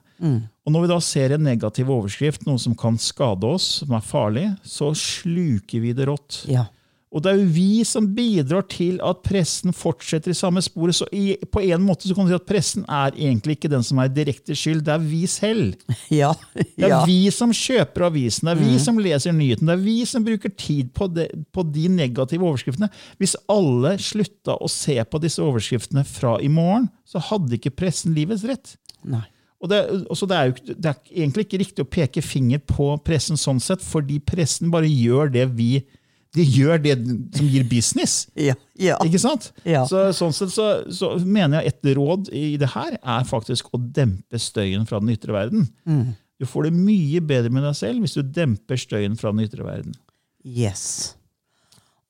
Og 0.65 0.73
når 0.73 0.85
vi 0.85 0.91
da 0.91 0.99
ser 1.05 1.35
en 1.37 1.45
negativ 1.45 1.93
overskrift, 1.93 2.45
noe 2.49 2.61
som 2.61 2.75
kan 2.77 2.99
skade 3.01 3.49
oss, 3.49 3.69
som 3.81 3.95
er 3.97 4.05
farlig, 4.05 4.47
så 4.65 4.91
sluker 4.97 5.85
vi 5.85 5.95
det 5.97 6.09
rått. 6.11 6.43
Ja. 6.51 6.67
Og 7.13 7.21
det 7.21 7.29
er 7.29 7.41
jo 7.43 7.49
vi 7.53 7.83
som 7.85 8.07
bidrar 8.17 8.65
til 8.73 8.97
at 9.05 9.21
pressen 9.27 9.75
fortsetter 9.77 10.33
i 10.33 10.37
samme 10.37 10.63
sporet. 10.65 10.97
Så 10.97 11.07
i, 11.13 11.35
på 11.53 11.61
en 11.61 11.85
måte 11.85 12.09
så 12.09 12.17
kan 12.17 12.25
du 12.25 12.33
si 12.33 12.39
at 12.39 12.49
pressen 12.49 12.87
er 12.89 13.13
egentlig 13.13 13.59
ikke 13.59 13.71
den 13.73 13.85
som 13.85 14.01
er 14.01 14.13
direkte 14.13 14.57
skyld, 14.57 14.81
det 14.87 14.95
er 14.95 15.05
vi 15.05 15.27
selv. 15.31 15.77
Ja. 16.13 16.33
Det 16.55 16.89
er 16.89 17.07
vi 17.09 17.31
som 17.33 17.53
kjøper 17.57 18.07
avisen, 18.09 18.49
det 18.49 18.55
er 18.55 18.61
vi 18.61 18.79
som 18.83 18.99
leser 19.01 19.33
nyheten, 19.37 19.69
det 19.69 19.77
er 19.79 19.85
vi 19.85 19.97
som 20.09 20.25
bruker 20.25 20.53
tid 20.59 20.91
på, 20.97 21.07
det, 21.13 21.29
på 21.55 21.65
de 21.73 21.87
negative 21.93 22.45
overskriftene. 22.49 22.91
Hvis 23.21 23.37
alle 23.53 23.95
slutta 24.03 24.57
å 24.61 24.69
se 24.71 24.99
på 25.05 25.21
disse 25.23 25.41
overskriftene 25.45 26.05
fra 26.09 26.37
i 26.43 26.51
morgen, 26.53 26.91
så 27.09 27.23
hadde 27.31 27.57
ikke 27.57 27.75
pressen 27.83 28.17
livets 28.17 28.45
rett. 28.49 28.75
Nei. 29.09 29.25
Og 29.63 29.71
det, 29.71 29.81
det, 30.11 30.37
er 30.37 30.49
jo, 30.51 30.75
det 30.75 30.91
er 30.91 31.01
egentlig 31.23 31.47
ikke 31.47 31.61
riktig 31.63 31.85
å 31.85 31.91
peke 31.91 32.25
finger 32.25 32.63
på 32.67 32.89
pressen 33.07 33.39
sånn 33.39 33.61
sett, 33.63 33.85
fordi 33.85 34.19
pressen 34.27 34.73
bare 34.75 34.91
gjør 34.91 35.31
det 35.37 35.47
vi 35.55 35.77
De 36.33 36.45
gjør 36.49 36.81
det 36.81 36.95
som 37.37 37.49
gir 37.49 37.65
business. 37.69 38.27
Ja. 38.39 38.55
ja. 38.81 38.97
Ikke 39.05 39.21
sant? 39.21 39.51
Ja. 39.69 39.85
Så, 39.89 40.07
sånn 40.17 40.33
sett 40.33 40.55
så, 40.55 40.69
så 40.89 41.13
mener 41.21 41.61
jeg 41.61 41.75
et 41.75 41.91
råd 41.99 42.31
i 42.33 42.55
det 42.61 42.71
her 42.73 42.97
er 42.97 43.27
faktisk 43.29 43.69
å 43.77 43.81
dempe 43.81 44.41
støyen 44.41 44.87
fra 44.89 45.03
den 45.03 45.13
ytre 45.13 45.37
verden. 45.37 45.67
Mm. 45.85 46.15
Du 46.41 46.49
får 46.49 46.71
det 46.71 46.73
mye 46.75 47.21
bedre 47.23 47.53
med 47.53 47.67
deg 47.69 47.77
selv 47.79 48.03
hvis 48.03 48.17
du 48.17 48.23
demper 48.25 48.81
støyen 48.81 49.19
fra 49.21 49.35
den 49.35 49.45
ytre 49.45 49.67
verden. 49.67 49.93
Yes. 50.43 51.13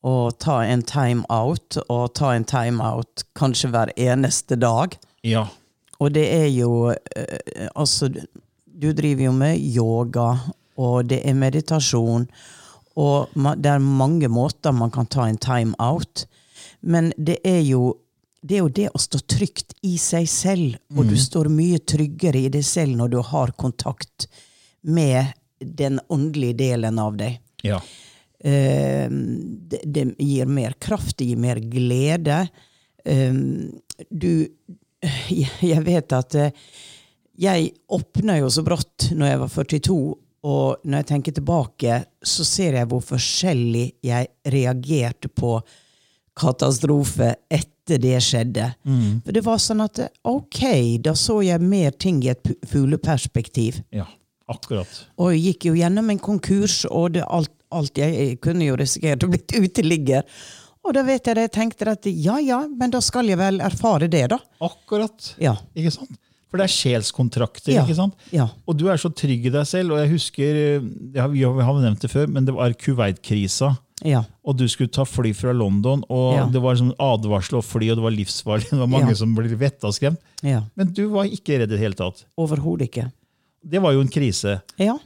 Og 0.07 0.39
ta 0.43 0.63
en 0.67 0.83
time 0.87 1.27
out, 1.31 1.77
og 1.89 2.15
ta 2.19 2.33
en 2.35 2.47
time 2.49 2.83
out 2.83 3.27
kanskje 3.39 3.71
hver 3.75 3.93
eneste 3.99 4.57
dag. 4.59 4.95
Ja. 5.27 5.49
Og 6.03 6.15
det 6.15 6.25
er 6.35 6.49
jo 6.51 6.91
eh, 6.91 7.69
Altså, 7.77 8.09
du 8.67 8.91
driver 8.93 9.29
jo 9.29 9.35
med 9.37 9.61
yoga, 9.63 10.31
og 10.81 11.11
det 11.11 11.21
er 11.29 11.39
meditasjon. 11.39 12.27
Og 13.01 13.33
det 13.35 13.71
er 13.73 13.83
mange 13.83 14.29
måter 14.29 14.75
man 14.77 14.93
kan 14.93 15.09
ta 15.09 15.27
en 15.29 15.41
time 15.41 15.77
out. 15.83 16.27
Men 16.81 17.13
det 17.17 17.39
er 17.45 17.61
jo 17.65 17.97
det, 18.43 18.57
er 18.57 18.65
jo 18.65 18.73
det 18.75 18.89
å 18.91 19.01
stå 19.01 19.21
trygt 19.31 19.77
i 19.87 19.95
seg 20.03 20.27
selv, 20.29 20.79
og 20.97 21.07
du 21.07 21.15
står 21.19 21.47
mye 21.53 21.79
tryggere 21.79 22.41
i 22.43 22.51
deg 22.51 22.65
selv 22.67 22.97
når 22.99 23.13
du 23.13 23.21
har 23.23 23.53
kontakt 23.55 24.27
med 24.83 25.31
den 25.63 26.01
åndelige 26.11 26.59
delen 26.59 26.99
av 26.99 27.19
deg. 27.21 27.39
ja. 27.63 27.81
Eh, 28.43 29.07
det, 29.07 29.85
det 29.87 30.03
gir 30.19 30.49
mer 30.51 30.73
kraft, 30.83 31.21
det 31.21 31.29
gir 31.29 31.39
mer 31.39 31.61
glede. 31.63 32.41
Eh, 33.07 33.37
du 34.11 34.33
jeg, 35.31 35.51
jeg 35.63 35.85
vet 35.87 36.15
at 36.17 36.35
eh, 36.39 36.57
jeg 37.43 37.71
åpna 37.89 38.37
jo 38.41 38.51
så 38.53 38.65
brått 38.67 39.13
når 39.15 39.31
jeg 39.31 39.41
var 39.41 39.53
42, 39.55 39.99
og 40.43 40.83
når 40.83 41.03
jeg 41.03 41.09
tenker 41.13 41.35
tilbake, 41.37 42.01
så 42.23 42.45
ser 42.47 42.79
jeg 42.81 42.89
hvor 42.91 43.03
forskjellig 43.07 43.85
jeg 44.03 44.31
reagerte 44.51 45.31
på 45.31 45.61
katastrofe 46.39 47.35
etter 47.53 48.01
det 48.03 48.17
skjedde. 48.25 48.71
For 49.23 49.35
det 49.37 49.43
var 49.47 49.61
sånn 49.63 49.85
at 49.85 50.01
ok, 50.27 50.63
da 51.05 51.15
så 51.19 51.41
jeg 51.45 51.63
mer 51.63 51.95
ting 51.95 52.23
i 52.25 52.33
et 52.35 52.53
fugleperspektiv. 52.71 53.85
ja. 53.95 54.09
Akkurat. 54.53 54.89
Og 55.23 55.31
jeg 55.33 55.43
gikk 55.47 55.69
jo 55.69 55.77
gjennom 55.79 56.11
en 56.13 56.19
konkurs, 56.21 56.83
og 56.91 57.15
det, 57.15 57.23
alt, 57.31 57.53
alt 57.73 57.97
jeg, 57.97 58.13
jeg 58.13 58.41
kunne 58.43 58.67
jo 58.67 58.75
risikert 58.77 59.25
å 59.25 59.31
bli 59.31 59.39
uteligger. 59.65 60.27
Og 60.83 60.97
da 60.97 61.05
vet 61.07 61.31
jeg 61.31 61.39
det, 61.39 61.45
jeg 61.47 61.55
tenkte 61.55 61.93
at 61.95 62.09
ja 62.11 62.41
ja, 62.43 62.59
men 62.67 62.91
da 62.93 63.01
skal 63.01 63.31
jeg 63.31 63.39
vel 63.41 63.63
erfare 63.65 64.11
det, 64.13 64.25
da. 64.35 64.41
Akkurat. 64.67 65.31
Ja. 65.41 65.55
Ikke 65.79 65.95
sant? 65.95 66.19
For 66.53 66.61
det 66.61 66.67
er 66.69 66.73
sjelskontrakter. 66.75 67.73
Ja. 67.73 67.83
ikke 67.87 67.97
sant? 67.97 68.15
Ja. 68.35 68.51
Og 68.69 68.77
du 68.77 68.85
er 68.93 69.01
så 69.01 69.09
trygg 69.09 69.47
i 69.49 69.53
deg 69.55 69.65
selv. 69.67 69.95
og 69.97 70.03
jeg 70.03 70.11
husker, 70.13 70.59
eh, 70.77 70.91
har, 71.17 71.33
Vi 71.33 71.41
har 71.49 71.79
nevnt 71.81 72.05
det 72.05 72.11
før, 72.13 72.29
men 72.29 72.45
det 72.45 72.53
var 72.55 72.75
Kuwait-krisa. 72.77 73.71
Ja. 74.05 74.25
Og 74.45 74.57
du 74.59 74.67
skulle 74.69 74.91
ta 74.93 75.05
fly 75.07 75.31
fra 75.33 75.53
London, 75.55 76.03
og 76.11 76.51
det 76.53 76.61
var 76.61 76.75
sånn 76.77 76.93
advarsel 76.99 77.61
å 77.61 77.63
fly, 77.65 77.89
og 77.93 78.01
det 78.01 78.05
var 78.05 78.15
livsfarlig. 78.17 78.69
Det 78.73 78.81
var 78.83 78.91
mange 78.91 79.15
som 79.17 79.33
ble 79.37 79.49
vettaskremt. 79.57 80.21
ja. 80.43 80.65
Men 80.77 80.93
du 80.93 81.07
var 81.15 81.31
ikke 81.31 81.61
redd 81.63 81.71
i 81.71 81.77
det 81.77 81.81
hele 81.81 81.95
tatt. 81.99 82.25
Overhodet 82.37 82.91
ikke. 82.91 83.07
Det 83.63 83.81
var 83.81 83.95
jo 83.95 84.03
en 84.03 84.11
krise. 84.11 84.61
Ja. 84.77 84.99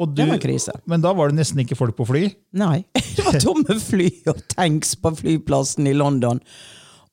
Og 0.00 0.14
Det 0.16 0.26
var 0.26 0.34
en 0.38 0.42
krise. 0.42 0.72
Men 0.88 1.00
da 1.04 1.12
var 1.14 1.30
det 1.30 1.36
nesten 1.38 1.60
ikke 1.62 1.76
folk 1.78 1.94
på 1.96 2.06
fly. 2.08 2.26
Nei. 2.56 2.82
Det 3.16 3.24
var 3.26 3.38
tomme 3.42 3.76
fly 3.78 4.10
og 4.32 4.40
tanks 4.50 4.94
på 4.98 5.12
flyplassen 5.18 5.86
i 5.86 5.92
London. 5.94 6.40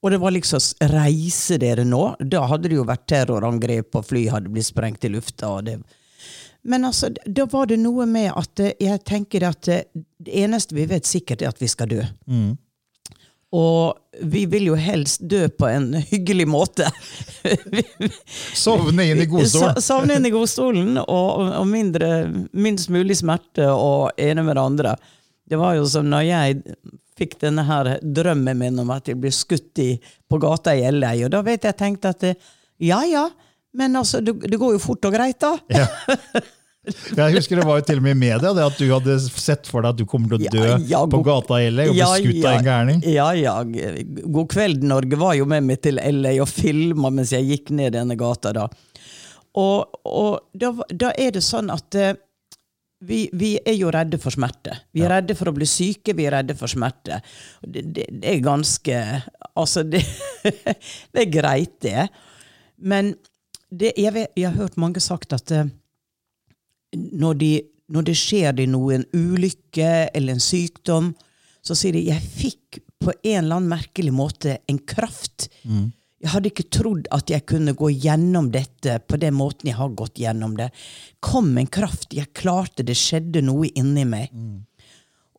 Og 0.07 0.11
det 0.11 0.17
var 0.23 0.31
liksom 0.31 0.61
Reise 0.87 1.57
dere 1.59 1.83
nå? 1.83 2.01
Da 2.31 2.45
hadde 2.47 2.69
det 2.71 2.77
jo 2.77 2.85
vært 2.87 3.09
terrorangrep, 3.11 3.89
og 3.99 4.05
fly 4.07 4.21
hadde 4.31 4.51
blitt 4.53 4.69
sprengt 4.69 5.03
i 5.03 5.09
lufta. 5.11 5.49
Og 5.57 5.65
det. 5.67 5.73
Men 6.63 6.87
altså, 6.87 7.09
da 7.25 7.43
var 7.51 7.67
det 7.67 7.81
noe 7.81 8.05
med 8.07 8.29
at 8.31 8.61
eh, 8.63 8.71
jeg 8.79 9.03
tenker 9.03 9.43
at 9.49 9.67
eh, 9.67 9.83
det 10.23 10.37
eneste 10.45 10.77
vi 10.77 10.85
vet 10.87 11.03
sikkert, 11.09 11.43
er 11.43 11.51
at 11.51 11.59
vi 11.59 11.67
skal 11.67 11.91
dø. 11.91 12.05
Og 13.57 14.23
vi 14.31 14.45
vil 14.47 14.69
jo 14.69 14.77
helst 14.79 15.25
dø 15.27 15.41
på 15.51 15.67
en 15.67 15.89
hyggelig 15.99 16.47
måte. 16.55 16.87
Sovne 18.63 19.09
inn 19.11 19.25
i 19.25 19.27
godstolen. 19.27 19.81
Sovne 19.83 20.21
inn 20.21 20.29
i 20.29 20.31
godstolen, 20.31 21.01
og, 21.03 21.43
og 21.51 21.67
mindre, 21.67 22.13
minst 22.55 22.87
mulig 22.95 23.19
smerte 23.19 23.67
og 23.75 24.15
ene 24.15 24.47
med 24.47 24.55
det 24.55 24.63
andre. 24.71 24.95
Det 25.47 25.59
var 25.59 25.75
jo 25.75 25.83
som 25.91 26.07
når 26.11 26.29
jeg 26.29 26.63
fikk 27.17 27.37
denne 27.41 27.65
her 27.67 27.95
drømmen 28.01 28.59
min 28.59 28.83
om 28.83 28.93
at 28.95 29.09
jeg 29.09 29.19
blir 29.21 29.33
skutt 29.35 29.81
i, 29.83 29.95
på 30.29 30.39
gata 30.41 30.75
i 30.77 30.85
LA, 30.91 31.15
og 31.27 31.33
da 31.33 31.43
vet 31.45 31.67
jeg 31.67 31.77
tenkte 31.79 32.13
at 32.13 32.27
eh, 32.29 32.37
ja 32.83 33.01
ja, 33.09 33.25
men 33.77 33.97
altså, 33.97 34.21
det, 34.21 34.35
det 34.45 34.59
går 34.61 34.77
jo 34.77 34.83
fort 34.83 35.05
og 35.09 35.17
greit, 35.17 35.41
da. 35.43 35.57
Ja. 35.81 36.45
Jeg 37.17 37.33
husker 37.35 37.59
det 37.59 37.65
var 37.67 37.81
jo 37.81 37.83
til 37.83 37.99
og 37.99 38.03
med 38.05 38.13
i 38.15 38.19
media 38.21 38.51
det 38.55 38.63
at 38.63 38.77
du 38.79 38.85
hadde 38.87 39.17
sett 39.27 39.67
for 39.67 39.83
deg 39.83 39.91
at 39.91 39.97
du 39.99 40.05
kommer 40.07 40.31
til 40.31 40.45
å 40.47 40.51
dø 40.53 40.61
Ja, 40.63 40.77
ja, 40.93 41.01
på 41.11 41.19
gata 41.25 41.57
i 41.59 41.65
LA 41.67 41.89
og 41.89 41.97
bli 41.97 41.99
Ja, 41.99 42.07
skutt 42.15 42.45
av 42.47 42.53
en 42.61 42.67
gærning. 42.67 43.01
Ja, 43.11 43.25
ja. 43.35 43.55
God 44.23 44.47
kveld, 44.53 44.85
Norge 44.87 45.19
var 45.19 45.35
jo 45.35 45.49
med 45.51 45.67
meg 45.67 45.81
til 45.83 45.99
LA 45.99 46.37
og 46.43 46.47
filma 46.47 47.11
mens 47.11 47.33
jeg 47.35 47.43
gikk 47.49 47.73
ned 47.75 47.97
denne 47.97 48.15
gata. 48.19 48.53
da. 48.55 48.69
Og, 49.59 49.99
og 50.07 50.31
da, 50.55 50.71
da 50.93 51.11
er 51.19 51.35
det 51.35 51.43
sånn 51.43 51.73
at 51.73 51.97
eh, 51.99 52.13
vi, 53.05 53.27
vi 53.33 53.51
er 53.61 53.75
jo 53.77 53.91
redde 53.93 54.17
for 54.21 54.33
smerte. 54.33 54.73
Vi 54.95 55.03
er 55.05 55.11
redde 55.13 55.35
for 55.37 55.51
å 55.51 55.55
bli 55.55 55.67
syke, 55.69 56.15
vi 56.17 56.25
er 56.25 56.39
redde 56.39 56.55
for 56.57 56.71
smerte. 56.71 57.19
Det, 57.61 57.83
det, 57.93 58.07
det 58.09 58.31
er 58.35 58.45
ganske 58.45 59.01
Altså, 59.57 59.81
det, 59.81 60.03
det 61.13 61.21
er 61.23 61.31
greit, 61.33 61.79
det. 61.81 62.07
Men 62.77 63.15
det, 63.69 63.95
jeg, 63.97 64.13
vet, 64.13 64.33
jeg 64.37 64.51
har 64.51 64.59
hørt 64.59 64.77
mange 64.77 65.01
sagt 65.01 65.33
at 65.33 65.51
eh, 65.51 65.69
når, 66.93 67.39
de, 67.41 67.51
når 67.89 68.05
det 68.09 68.17
skjer 68.19 68.53
de 68.57 68.67
noe, 68.69 68.99
en 68.99 69.07
ulykke 69.17 70.11
eller 70.13 70.37
en 70.37 70.43
sykdom, 70.43 71.09
så 71.65 71.75
sier 71.75 71.97
de 71.97 72.05
jeg 72.07 72.21
fikk 72.21 72.79
på 73.01 73.13
en 73.13 73.43
eller 73.43 73.59
annen 73.59 73.71
merkelig 73.71 74.13
måte 74.13 74.59
en 74.69 74.79
kraft. 74.79 75.49
Jeg 76.17 76.31
hadde 76.33 76.49
ikke 76.49 76.69
trodd 76.73 77.09
at 77.13 77.29
jeg 77.29 77.45
kunne 77.45 77.75
gå 77.77 77.91
gjennom 77.93 78.49
dette 78.53 78.97
på 79.05 79.19
den 79.21 79.35
måten 79.37 79.69
jeg 79.69 79.77
har 79.77 79.93
gått 79.93 80.17
gjennom 80.17 80.55
det. 80.57 80.71
Kom 81.21 81.51
en 81.57 81.69
kraft, 81.69 82.15
jeg 82.17 82.33
klarte 82.37 82.85
det, 82.85 82.97
skjedde 82.97 83.43
noe 83.45 83.69
inni 83.77 84.05
meg. 84.09 84.33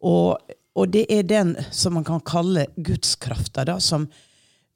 Og, 0.06 0.38
og 0.78 0.92
det 0.94 1.08
er 1.10 1.26
den 1.26 1.56
som 1.74 1.98
man 1.98 2.06
kan 2.06 2.22
kalle 2.22 2.68
gudskrafta, 2.76 3.66
da, 3.66 3.80
som, 3.82 4.06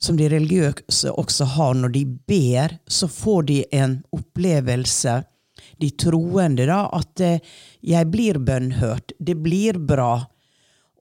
som 0.03 0.19
de 0.19 0.27
religiøse 0.33 1.15
også 1.23 1.47
har. 1.55 1.79
Når 1.79 1.95
de 1.95 2.05
ber, 2.33 2.77
så 2.91 3.07
får 3.07 3.47
de 3.53 3.61
en 3.71 4.01
opplevelse, 4.11 5.21
de 5.79 5.91
troende, 6.03 6.67
da, 6.67 6.83
at 6.91 7.23
eh, 7.23 7.55
jeg 7.87 8.11
blir 8.11 8.43
bønnhørt, 8.43 9.15
det 9.23 9.39
blir 9.45 9.79
bra. 9.79 10.25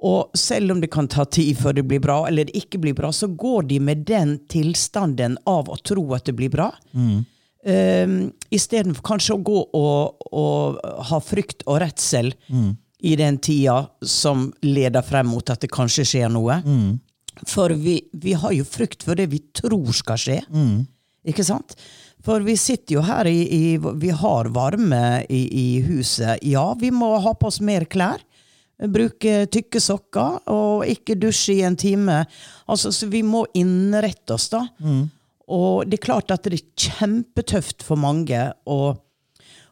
Og 0.01 0.37
selv 0.37 0.73
om 0.73 0.79
det 0.81 0.89
kan 0.93 1.07
ta 1.11 1.25
tid 1.29 1.59
før 1.59 1.75
det 1.77 1.83
blir 1.85 2.01
bra, 2.01 2.23
eller 2.27 2.49
det 2.49 2.57
ikke 2.57 2.79
blir 2.81 2.95
bra, 2.97 3.11
så 3.13 3.27
går 3.29 3.67
de 3.69 3.79
med 3.79 4.01
den 4.09 4.39
tilstanden 4.49 5.37
av 5.45 5.69
å 5.69 5.77
tro 5.85 6.07
at 6.17 6.25
det 6.25 6.33
blir 6.39 6.49
bra. 6.53 6.71
Mm. 6.97 7.21
Istedenfor 8.49 9.05
kanskje 9.05 9.35
å 9.35 9.43
gå 9.45 9.59
og, 9.77 10.23
og 10.33 10.79
ha 11.11 11.19
frykt 11.21 11.61
og 11.67 11.77
redsel 11.83 12.31
i 13.01 13.15
den 13.17 13.37
tida 13.37 13.83
som 14.01 14.47
leder 14.65 15.05
frem 15.05 15.29
mot 15.29 15.49
at 15.53 15.61
det 15.61 15.69
kanskje 15.73 16.05
skjer 16.15 16.33
noe. 16.33 16.57
For 17.47 17.69
vi, 17.77 17.99
vi 18.13 18.33
har 18.33 18.51
jo 18.57 18.65
frykt 18.65 19.05
for 19.05 19.17
det 19.17 19.29
vi 19.29 19.43
tror 19.53 19.93
skal 19.93 20.17
skje. 20.17 20.39
Ikke 21.29 21.45
sant? 21.45 21.77
For 22.25 22.41
vi 22.45 22.57
sitter 22.57 22.97
jo 22.97 23.01
her 23.05 23.29
i, 23.29 23.45
i 23.45 23.77
Vi 23.77 24.09
har 24.09 24.49
varme 24.53 25.23
i, 25.29 25.45
i 25.45 25.81
huset. 25.85 26.41
Ja, 26.41 26.73
vi 26.77 26.89
må 26.93 27.13
ha 27.21 27.33
på 27.37 27.49
oss 27.49 27.61
mer 27.61 27.85
klær. 27.85 28.21
Bruke 28.89 29.45
tykke 29.51 29.79
sokker 29.79 30.39
og 30.49 30.85
ikke 30.89 31.15
dusje 31.19 31.59
i 31.59 31.65
en 31.67 31.77
time. 31.77 32.25
Altså, 32.67 32.91
Så 32.91 33.07
vi 33.07 33.21
må 33.21 33.45
innrette 33.53 34.33
oss, 34.33 34.49
da. 34.49 34.67
Og 35.51 35.87
det 35.89 35.99
er 35.99 36.05
klart 36.05 36.31
at 36.31 36.43
det 36.43 36.59
er 36.59 36.89
kjempetøft 36.89 37.83
for 37.83 37.99
mange. 37.99 38.53
Og, 38.65 39.01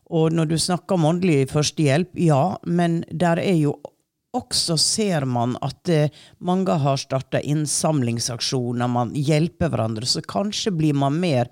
og 0.09 0.33
når 0.33 0.45
du 0.51 0.57
snakker 0.57 0.97
om 0.97 1.05
åndelig 1.05 1.49
førstehjelp, 1.53 2.11
ja, 2.19 2.57
men 2.65 3.03
der 3.11 3.39
er 3.39 3.55
jo 3.55 3.77
også 4.35 4.77
ser 4.77 5.25
man 5.25 5.55
at 5.65 5.89
eh, 5.89 6.11
mange 6.45 6.75
har 6.83 6.99
starta 7.01 7.41
innsamlingsaksjoner, 7.41 8.87
man 8.87 9.15
hjelper 9.17 9.71
hverandre, 9.71 10.05
så 10.05 10.21
kanskje 10.21 10.73
blir 10.75 10.93
man 10.93 11.17
mer 11.21 11.49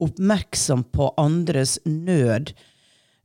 oppmerksom 0.00 0.86
på 0.92 1.10
andres 1.20 1.78
nød. 1.84 2.54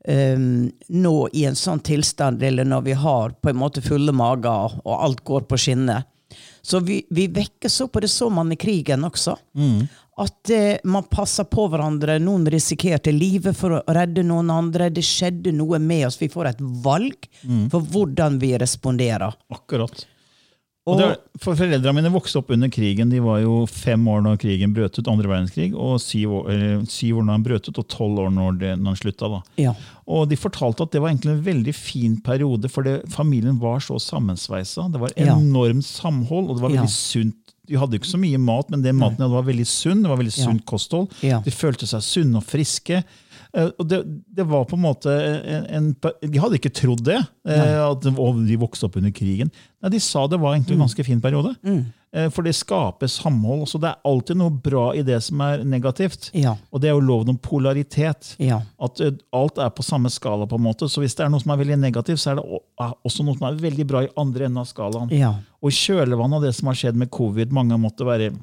Um, 0.08 0.72
nå 0.88 1.15
i 1.34 1.46
en 1.46 1.58
sånn 1.58 1.81
tilstand, 1.86 2.43
eller 2.43 2.67
når 2.67 2.86
vi 2.89 2.96
har 2.98 3.36
på 3.41 3.51
en 3.51 3.60
måte 3.62 3.84
fulle 3.86 4.13
mager 4.15 4.77
og 4.81 4.93
alt 4.98 5.24
går 5.27 5.48
på 5.50 5.60
skinner. 5.60 6.08
Så 6.62 6.79
vi, 6.86 7.01
vi 7.10 7.25
vekker 7.27 7.70
så 7.70 7.88
på 7.89 8.03
det 8.03 8.12
så 8.13 8.29
man 8.29 8.51
i 8.53 8.60
krigen 8.60 9.03
også. 9.08 9.36
At 10.22 10.53
uh, 10.53 10.77
man 10.84 11.08
passer 11.10 11.48
på 11.50 11.65
hverandre. 11.72 12.20
Noen 12.22 12.46
risikerte 12.51 13.13
livet 13.15 13.58
for 13.58 13.79
å 13.79 13.84
redde 13.98 14.24
noen 14.27 14.51
andre. 14.53 14.91
Det 14.93 15.03
skjedde 15.05 15.53
noe 15.58 15.79
med 15.81 16.08
oss. 16.08 16.20
Vi 16.22 16.29
får 16.29 16.51
et 16.51 16.63
valg 16.86 17.29
for 17.74 17.81
hvordan 17.81 18.38
vi 18.41 18.53
responderer. 18.62 19.34
Akkurat. 19.50 20.05
Og, 20.89 20.97
Og 20.97 21.41
for 21.43 21.53
Foreldrene 21.59 21.93
mine 21.93 22.09
vokste 22.09 22.39
opp 22.39 22.50
under 22.55 22.69
krigen. 22.73 23.11
De 23.13 23.19
var 23.21 23.38
jo 23.43 23.67
fem 23.69 24.01
år 24.09 24.23
når 24.25 24.39
krigen 24.41 24.71
brøt 24.73 24.97
ut, 24.97 25.07
andre 25.11 25.29
verdenskrig, 25.29 25.67
og 25.77 26.00
syv 26.01 26.31
år, 26.39 26.47
eller, 26.50 26.79
syv 26.89 27.19
år 27.21 27.27
når 27.27 27.38
han 27.38 27.43
brøt 27.45 27.69
ut, 27.69 27.77
og 27.83 27.88
tolv 27.93 28.17
år 28.23 28.31
når, 28.33 28.57
det, 28.63 28.71
når 28.81 28.95
han 28.95 28.97
slutta. 29.03 29.29
ja. 29.61 29.75
Og 30.11 30.27
De 30.31 30.35
fortalte 30.41 30.81
at 30.88 30.91
det 30.91 31.01
var 31.03 31.11
egentlig 31.13 31.35
en 31.35 31.43
veldig 31.45 31.75
fin 31.77 32.15
periode, 32.25 32.67
for 32.73 32.81
det, 32.83 32.95
familien 33.13 33.59
var 33.61 33.77
så 33.79 34.00
sammensveisa. 34.01 34.89
Det 34.91 35.00
var 35.00 35.13
Ja. 35.15 35.35
enormt 35.38 35.85
samhold, 35.85 36.50
og 36.50 36.55
det 36.57 36.61
var 36.63 36.69
Ja. 36.71 36.81
veldig 36.81 36.89
sunt. 36.89 37.35
De 37.67 37.77
hadde 37.77 38.00
ikke 38.00 38.09
så 38.09 38.17
mye 38.19 38.39
mat, 38.41 38.69
men 38.71 38.81
det 38.81 38.95
maten 38.95 39.17
de 39.17 39.23
hadde 39.23 39.38
var 39.38 39.43
veldig 39.53 39.67
sunn. 39.69 40.01
Det 40.01 40.09
var 40.09 40.17
veldig 40.17 40.38
Ja. 40.38 40.45
sunt 40.50 40.65
kosthold. 40.65 41.11
Ja. 41.21 41.39
De 41.45 41.51
følte 41.51 41.85
seg 41.88 42.01
sunne 42.01 42.38
og 42.38 42.43
friske. 42.43 43.03
Eh, 43.53 43.70
Og 43.79 43.88
det, 43.88 44.01
det 44.31 44.46
var 44.48 44.65
på 44.70 44.77
en 44.77 44.86
måte 44.86 45.12
en, 45.12 45.65
en 45.67 45.88
De 46.22 46.39
hadde 46.39 46.60
ikke 46.60 46.72
trodd 46.74 47.03
det, 47.08 47.20
eh, 47.48 47.79
at 47.84 48.05
de, 48.05 48.58
vokste 48.62 48.88
opp 48.88 48.96
under 49.01 49.12
krigen. 49.15 49.51
Nei, 49.81 49.91
De 49.96 50.00
sa 50.03 50.27
det 50.27 50.39
var 50.39 50.55
egentlig 50.55 50.77
en 50.77 50.86
ganske 50.86 51.03
fin 51.08 51.22
periode. 51.24 51.55
Mm. 51.65 51.81
For 52.36 52.43
det 52.43 52.51
skaper 52.58 53.08
samhold. 53.08 53.70
Så 53.72 53.79
det 53.79 53.88
er 53.88 54.01
alltid 54.08 54.36
noe 54.36 54.51
bra 54.51 54.89
i 55.00 55.03
det 55.08 55.22
som 55.24 55.39
er 55.46 55.62
negativt. 55.63 56.27
Ja. 56.36 56.58
Og 56.72 56.81
det 56.84 56.89
er 56.89 56.98
jo 56.98 57.05
loven 57.08 57.31
om 57.31 57.38
polaritet. 57.39 58.34
Ja. 58.43 58.58
At 58.84 59.00
eh, 59.00 59.13
alt 59.31 59.62
er 59.63 59.72
på 59.72 59.86
samme 59.88 60.12
skala. 60.12 60.46
på 60.46 60.60
en 60.60 60.65
måte. 60.65 60.89
Så 60.91 61.00
hvis 61.03 61.15
det 61.15 61.24
er 61.25 61.31
noe 61.31 61.39
som 61.43 61.53
er 61.55 61.62
veldig 61.63 61.79
negativt, 61.79 62.20
så 62.20 62.34
er 62.34 62.41
det 62.41 62.60
også 63.08 63.24
noe 63.24 63.39
som 63.39 63.48
er 63.48 63.62
veldig 63.63 63.88
bra 63.88 64.03
i 64.03 64.12
andre 64.20 64.50
enden 64.50 64.60
av 64.60 64.67
skalaen. 64.67 65.12
Ja. 65.15 65.38
Og 65.63 65.72
i 65.72 65.77
kjølvannet 65.77 66.41
av 66.41 66.48
det 66.50 66.55
som 66.58 66.67
har 66.72 66.81
skjedd 66.84 67.00
med 67.00 67.12
covid, 67.15 67.55
mange 67.55 67.79
måtte 67.79 68.08
være 68.08 68.34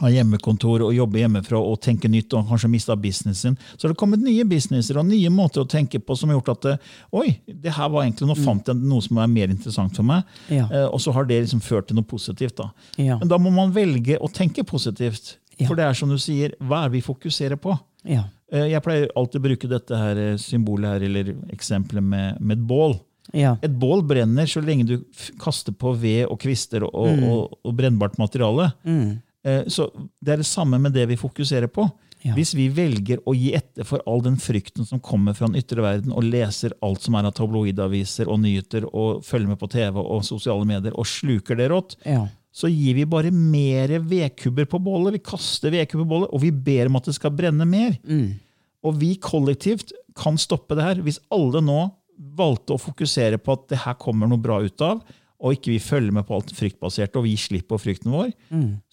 ha 0.00 0.08
hjemmekontor 0.12 0.82
og 0.86 0.94
jobbe 0.96 1.20
hjemmefra 1.20 1.58
og 1.60 1.80
tenke 1.84 2.08
nytt 2.10 2.32
og 2.38 2.48
kanskje 2.48 2.70
mista 2.72 2.96
businessen 2.96 3.56
sin, 3.56 3.58
så 3.76 3.86
har 3.86 3.92
det 3.94 3.98
kommet 4.00 4.22
nye 4.24 4.44
businesser 4.48 4.98
og 5.00 5.06
nye 5.08 5.30
måter 5.30 5.62
å 5.64 5.68
tenke 5.68 6.00
på 6.00 6.16
som 6.16 6.30
har 6.32 6.38
gjort 6.38 6.52
at 6.54 6.62
det, 6.66 6.74
oi, 7.12 7.34
det 7.46 7.74
her 7.76 7.88
var 7.92 8.04
egentlig, 8.06 8.28
nå 8.30 8.36
fant 8.40 8.66
jeg 8.72 8.76
noe 8.80 9.04
som 9.04 9.20
er 9.20 9.30
mer 9.32 9.52
interessant 9.52 9.94
for 9.96 10.06
meg. 10.08 10.24
Mm. 10.48 10.56
Ja. 10.56 10.66
Eh, 10.72 10.86
og 10.88 11.00
så 11.04 11.12
har 11.16 11.28
det 11.28 11.42
liksom 11.44 11.60
ført 11.64 11.88
til 11.90 11.96
noe 12.00 12.08
positivt. 12.08 12.56
da. 12.56 12.70
Ja. 12.96 13.18
Men 13.20 13.28
da 13.28 13.38
må 13.38 13.52
man 13.54 13.72
velge 13.76 14.16
å 14.20 14.28
tenke 14.32 14.64
positivt. 14.64 15.36
Ja. 15.60 15.66
For 15.68 15.76
det 15.76 15.84
er 15.84 15.94
som 15.98 16.08
du 16.08 16.16
sier, 16.18 16.54
hva 16.64 16.86
er 16.86 16.92
vi 16.94 17.02
fokuserer 17.04 17.58
på? 17.60 17.74
Ja. 18.08 18.24
Eh, 18.50 18.70
Jeg 18.72 18.82
pleier 18.82 19.10
alltid 19.14 19.40
å 19.42 19.44
bruke 19.44 19.68
dette 19.68 19.96
her 20.00 20.16
eh, 20.16 20.36
symbolet 20.40 20.94
her, 20.96 21.02
eller 21.10 21.34
eksempelet 21.52 22.02
med, 22.02 22.40
med 22.40 22.56
et 22.58 22.66
bål. 22.66 22.96
Ja. 23.36 23.52
Et 23.62 23.70
bål 23.70 24.00
brenner 24.08 24.48
så 24.50 24.58
lenge 24.64 24.86
du 24.88 24.94
kaster 25.38 25.70
på 25.76 25.92
ved 26.00 26.24
og 26.32 26.40
kvister 26.42 26.82
og, 26.88 27.10
Mm. 27.12 27.24
og, 27.30 27.58
og 27.62 27.74
brennbart 27.78 28.16
materiale. 28.18 28.72
Eh, 28.88 29.12
Så 29.42 29.86
Det 30.20 30.32
er 30.34 30.36
det 30.42 30.46
samme 30.46 30.78
med 30.78 30.92
det 30.92 31.06
vi 31.08 31.16
fokuserer 31.16 31.66
på. 31.72 31.86
Ja. 32.22 32.34
Hvis 32.36 32.50
vi 32.52 32.66
velger 32.68 33.22
å 33.24 33.32
gi 33.32 33.54
etter 33.56 33.86
for 33.88 34.02
all 34.06 34.20
den 34.20 34.36
frykten 34.36 34.84
som 34.84 35.00
kommer 35.00 35.32
fra 35.32 35.46
den 35.48 35.56
ytre 35.56 35.80
verden, 35.80 36.12
og 36.12 36.26
leser 36.28 36.74
alt 36.84 37.00
som 37.00 37.14
er 37.16 37.24
av 37.30 37.32
tabloidaviser 37.38 38.28
og 38.28 38.42
nyheter, 38.42 38.84
og 38.92 39.22
følger 39.24 39.48
med 39.48 39.58
på 39.62 39.70
TV 39.72 39.96
og 40.02 40.20
sosiale 40.28 40.66
medier, 40.68 40.92
og 40.92 41.08
sluker 41.08 41.56
det 41.56 41.70
rått, 41.72 41.96
Ja. 42.04 42.26
så 42.52 42.68
gir 42.68 42.94
vi 42.94 43.04
bare 43.08 43.30
mer 43.32 43.88
vedkubber 44.04 44.66
på 44.68 44.82
bålet. 44.84 45.12
Vi 45.16 45.22
kaster 45.30 45.70
vedkubber 45.72 46.04
på 46.04 46.12
bålet, 46.12 46.28
og 46.34 46.40
vi 46.42 46.50
ber 46.50 46.86
om 46.92 46.96
at 47.00 47.04
det 47.08 47.14
skal 47.16 47.30
brenne 47.30 47.64
mer. 47.66 47.96
Og 48.84 49.00
vi 49.00 49.14
kollektivt 49.16 49.92
kan 50.14 50.36
stoppe 50.36 50.76
det 50.76 50.84
her. 50.84 51.00
Hvis 51.00 51.20
alle 51.32 51.62
nå 51.64 51.90
valgte 52.36 52.74
å 52.76 52.80
fokusere 52.80 53.38
på 53.40 53.52
at 53.56 53.68
det 53.72 53.78
her 53.78 53.94
kommer 53.94 54.28
noe 54.28 54.36
bra 54.36 54.60
ut 54.60 54.78
av, 54.84 55.00
og 55.40 55.54
ikke 55.56 55.70
vi 55.72 55.78
følger 55.80 56.12
med 56.12 56.26
på 56.28 56.34
alt 56.36 56.50
fryktbaserte, 56.52 57.16
og 57.16 57.24
vi 57.24 57.32
slipper 57.40 57.80
frykten 57.80 58.12
vår, 58.12 58.32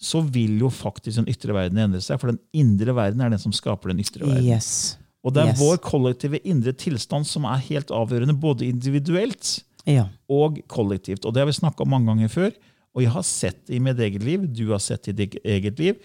så 0.00 0.22
vil 0.24 0.58
jo 0.62 0.70
faktisk 0.72 1.20
den 1.20 1.28
ytre 1.28 1.52
verden 1.52 1.78
endre 1.82 2.00
seg. 2.00 2.16
For 2.22 2.30
den 2.32 2.38
indre 2.56 2.94
verden 2.96 3.20
er 3.20 3.28
den 3.34 3.42
som 3.42 3.52
skaper 3.52 3.92
den 3.92 4.00
ytre 4.00 4.24
verden. 4.24 4.46
Yes. 4.48 4.96
Og 5.24 5.34
det 5.34 5.42
er 5.42 5.50
Yes. 5.52 5.58
vår 5.60 5.76
kollektive 5.84 6.38
indre 6.48 6.72
tilstand 6.72 7.26
som 7.26 7.44
er 7.44 7.58
helt 7.68 7.90
avgjørende, 7.92 8.32
både 8.40 8.64
individuelt 8.68 9.58
Ja. 9.84 10.06
og 10.30 10.58
kollektivt. 10.68 11.24
Og 11.26 11.34
det 11.34 11.40
har 11.42 11.46
vi 11.46 11.52
snakka 11.52 11.82
om 11.84 11.90
mange 11.90 12.06
ganger 12.06 12.28
før. 12.28 12.50
Og 12.94 13.02
jeg 13.02 13.10
har 13.12 13.22
sett 13.22 13.66
det 13.66 13.76
i 13.76 13.78
mitt 13.80 13.98
eget 13.98 14.22
liv, 14.24 14.46
du 14.52 14.70
har 14.70 14.78
sett 14.80 15.02
det 15.04 15.12
i 15.20 15.26
ditt 15.26 15.36
eget 15.44 15.78
liv, 15.78 15.96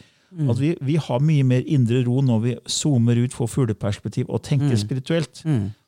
at 0.50 0.58
vi, 0.60 0.76
vi 0.82 0.96
har 0.98 1.20
mye 1.22 1.44
mer 1.46 1.62
indre 1.66 2.04
ro 2.04 2.20
når 2.22 2.40
vi 2.42 2.56
zoomer 2.68 3.16
ut, 3.24 3.32
får 3.32 3.48
fugleperspektiv 3.54 4.26
og 4.30 4.42
tenker 4.44 4.76
spirituelt. 4.76 5.44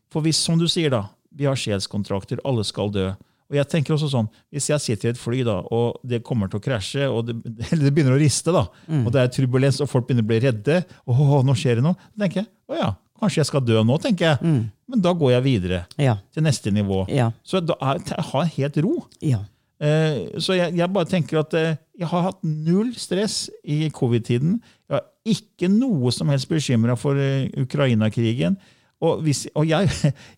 For 0.10 0.22
hvis, 0.22 0.38
som 0.38 0.58
du 0.58 0.68
sier, 0.68 0.89
da, 0.94 1.10
vi 1.36 1.44
har 1.50 1.56
sjelskontrakter, 1.56 2.39
alle 2.46 2.63
skal 2.63 2.89
dø. 2.94 3.10
Og 3.56 3.62
jeg 3.62 3.70
tenker 3.72 3.96
også 3.96 4.10
sånn, 4.12 4.28
Hvis 4.52 4.68
jeg 4.70 4.84
sitter 4.84 5.08
i 5.08 5.13
et 5.15 5.20
fly 5.22 5.39
da, 5.48 5.62
og 5.72 6.02
det 6.04 6.20
kommer 6.28 6.52
til 6.52 6.60
å 6.60 6.63
krasje, 6.65 7.08
og 7.08 7.30
det, 7.30 7.38
eller 7.72 7.88
det 7.88 7.94
begynner 7.96 8.18
å 8.18 8.20
riste, 8.20 8.52
da, 8.52 8.65
og 9.00 9.10
det 9.15 9.22
er 9.24 9.32
turbulens, 9.32 9.80
og 9.80 9.88
folk 9.89 10.08
begynner 10.10 10.28
å 10.28 10.32
bli 10.34 10.41
redde, 10.44 10.82
og 11.08 11.24
«Åh, 11.24 11.39
nå 11.48 11.56
skjer 11.56 11.80
det 11.80 11.88
noe, 11.88 11.96
da 12.15 12.26
tenker 12.26 12.41
jeg 12.44 12.50
å 12.68 12.76
ja, 12.82 12.91
kanskje 13.22 13.39
jeg 13.46 13.48
skal 13.54 13.63
dø 13.63 13.80
nå, 13.88 13.96
tenker 14.04 14.34
jeg. 14.34 14.54
Men 14.91 15.02
da 15.02 15.13
går 15.18 15.32
jeg 15.38 15.44
videre 15.48 15.80
Ja. 16.02 16.18
til 16.36 16.44
neste 16.44 16.70
nivå. 16.76 17.06
Ja. 17.10 17.32
Så 17.48 17.62
da 17.63 17.74
er, 17.82 18.02
jeg 18.06 18.26
har 18.34 18.46
helt 18.58 18.78
ro. 18.84 18.96
Ja. 19.24 19.39
Eh, 19.80 20.36
Så 20.39 20.56
jeg, 20.58 20.76
jeg 20.76 20.91
bare 20.94 21.06
tenker 21.10 21.39
at 21.41 21.54
eh, 21.58 21.78
jeg 22.00 22.08
har 22.12 22.22
hatt 22.30 22.44
null 22.44 22.91
stress 23.00 23.50
i 23.63 23.89
covid-tiden. 23.96 24.60
Jeg 24.89 24.98
har 25.00 25.06
ikke 25.26 25.70
noe 25.72 26.12
som 26.12 26.30
helst 26.30 26.50
bekymra 26.52 26.96
for 27.00 27.15
eh, 27.18 27.48
Ukraina-krigen. 27.63 28.58
Og, 29.06 29.22
hvis, 29.26 29.44
og 29.56 29.68
jeg, 29.72 29.89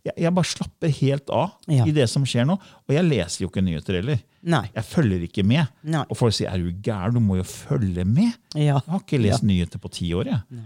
jeg, 0.10 0.32
bare 0.36 0.50
slapper 0.50 0.92
helt 1.00 1.30
av 1.34 1.54
Ja. 1.72 1.86
i 1.88 1.94
det 1.96 2.08
som 2.12 2.26
skjer 2.28 2.48
nå. 2.50 2.58
Og 2.88 2.96
jeg 2.96 3.06
leser 3.08 3.44
jo 3.46 3.52
ikke 3.52 3.64
nyheter 3.66 4.00
heller. 4.00 4.20
Nei. 4.48 4.64
Jeg 4.76 4.88
følger 4.90 5.24
ikke 5.28 5.46
med. 5.48 5.72
Nei. 5.88 6.04
Og 6.08 6.20
folk 6.20 6.36
sier 6.36 6.52
er 6.52 6.64
du 6.64 6.70
gæren, 6.84 7.16
du 7.18 7.24
må 7.24 7.40
jo 7.40 7.46
følge 7.48 8.06
med. 8.08 8.34
Ja. 8.56 8.78
Jeg 8.82 8.94
har 8.96 9.04
ikke 9.04 9.22
lest 9.24 9.46
nyheter 9.48 9.82
på 9.84 9.92
ti 9.94 10.12
år. 10.18 10.34
Jeg. 10.34 10.66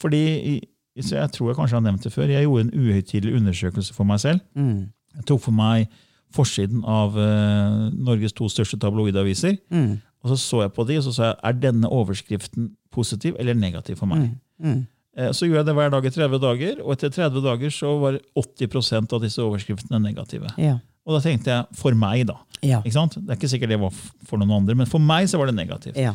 Fordi, 0.00 0.22
så 1.00 1.18
jeg 1.20 1.32
tror 1.36 1.50
jeg 1.50 1.58
kanskje 1.60 1.76
har 1.80 1.84
nevnt 1.88 2.06
det 2.06 2.12
før, 2.14 2.30
jeg 2.32 2.46
gjorde 2.46 2.68
en 2.68 2.76
uhøytidelig 2.80 3.34
undersøkelse 3.40 3.96
for 3.96 4.08
meg 4.08 4.20
selv. 4.22 4.40
Jeg 5.16 5.26
tok 5.28 5.42
for 5.48 5.56
meg 5.56 5.90
forsiden 6.30 6.84
av 6.86 7.16
uh, 7.18 7.88
Norges 7.90 8.32
to 8.38 8.46
største 8.52 8.78
tabloidaviser. 8.80 9.56
Og 10.20 10.30
så 10.30 10.36
så 10.36 10.60
jeg 10.66 10.72
på 10.76 10.84
de, 10.88 10.98
og 11.00 11.04
så 11.08 11.12
sa 11.16 11.28
jeg 11.30 11.36
er 11.48 11.60
denne 11.62 11.88
overskriften 11.88 12.70
positiv 12.92 13.36
eller 13.40 13.56
negativ 13.56 13.96
for 13.96 14.10
meg. 14.10 14.26
Eh, 14.62 14.82
Så 15.36 15.46
gjorde 15.48 15.62
jeg 15.62 15.68
det 15.68 15.74
hver 15.76 15.90
dag 15.92 16.06
i 16.06 16.12
30 16.14 16.40
dager, 16.42 16.80
og 16.84 16.94
etter 16.94 17.12
30 17.12 17.44
dager 17.44 17.74
så 17.74 17.92
var 18.00 18.20
80% 18.38 19.14
av 19.16 19.24
disse 19.24 19.42
overskriftene 19.44 20.00
negative. 20.02 20.52
Ja. 20.60 20.78
Og 21.08 21.16
da 21.16 21.20
tenkte 21.24 21.52
jeg 21.52 21.78
for 21.80 21.96
meg, 21.98 22.26
da. 22.28 22.38
Ja. 22.62 22.80
Ikke 22.84 22.96
sant? 22.96 23.16
Det 23.18 23.32
er 23.32 23.38
ikke 23.38 23.50
sikkert 23.50 23.72
det 23.72 23.80
var 23.80 23.94
for 24.28 24.40
noen 24.40 24.52
andre, 24.60 24.76
men 24.78 24.88
for 24.88 25.02
meg 25.02 25.28
så 25.30 25.40
var 25.40 25.50
det 25.50 25.56
negativt. 25.58 25.98
Ja. 26.00 26.14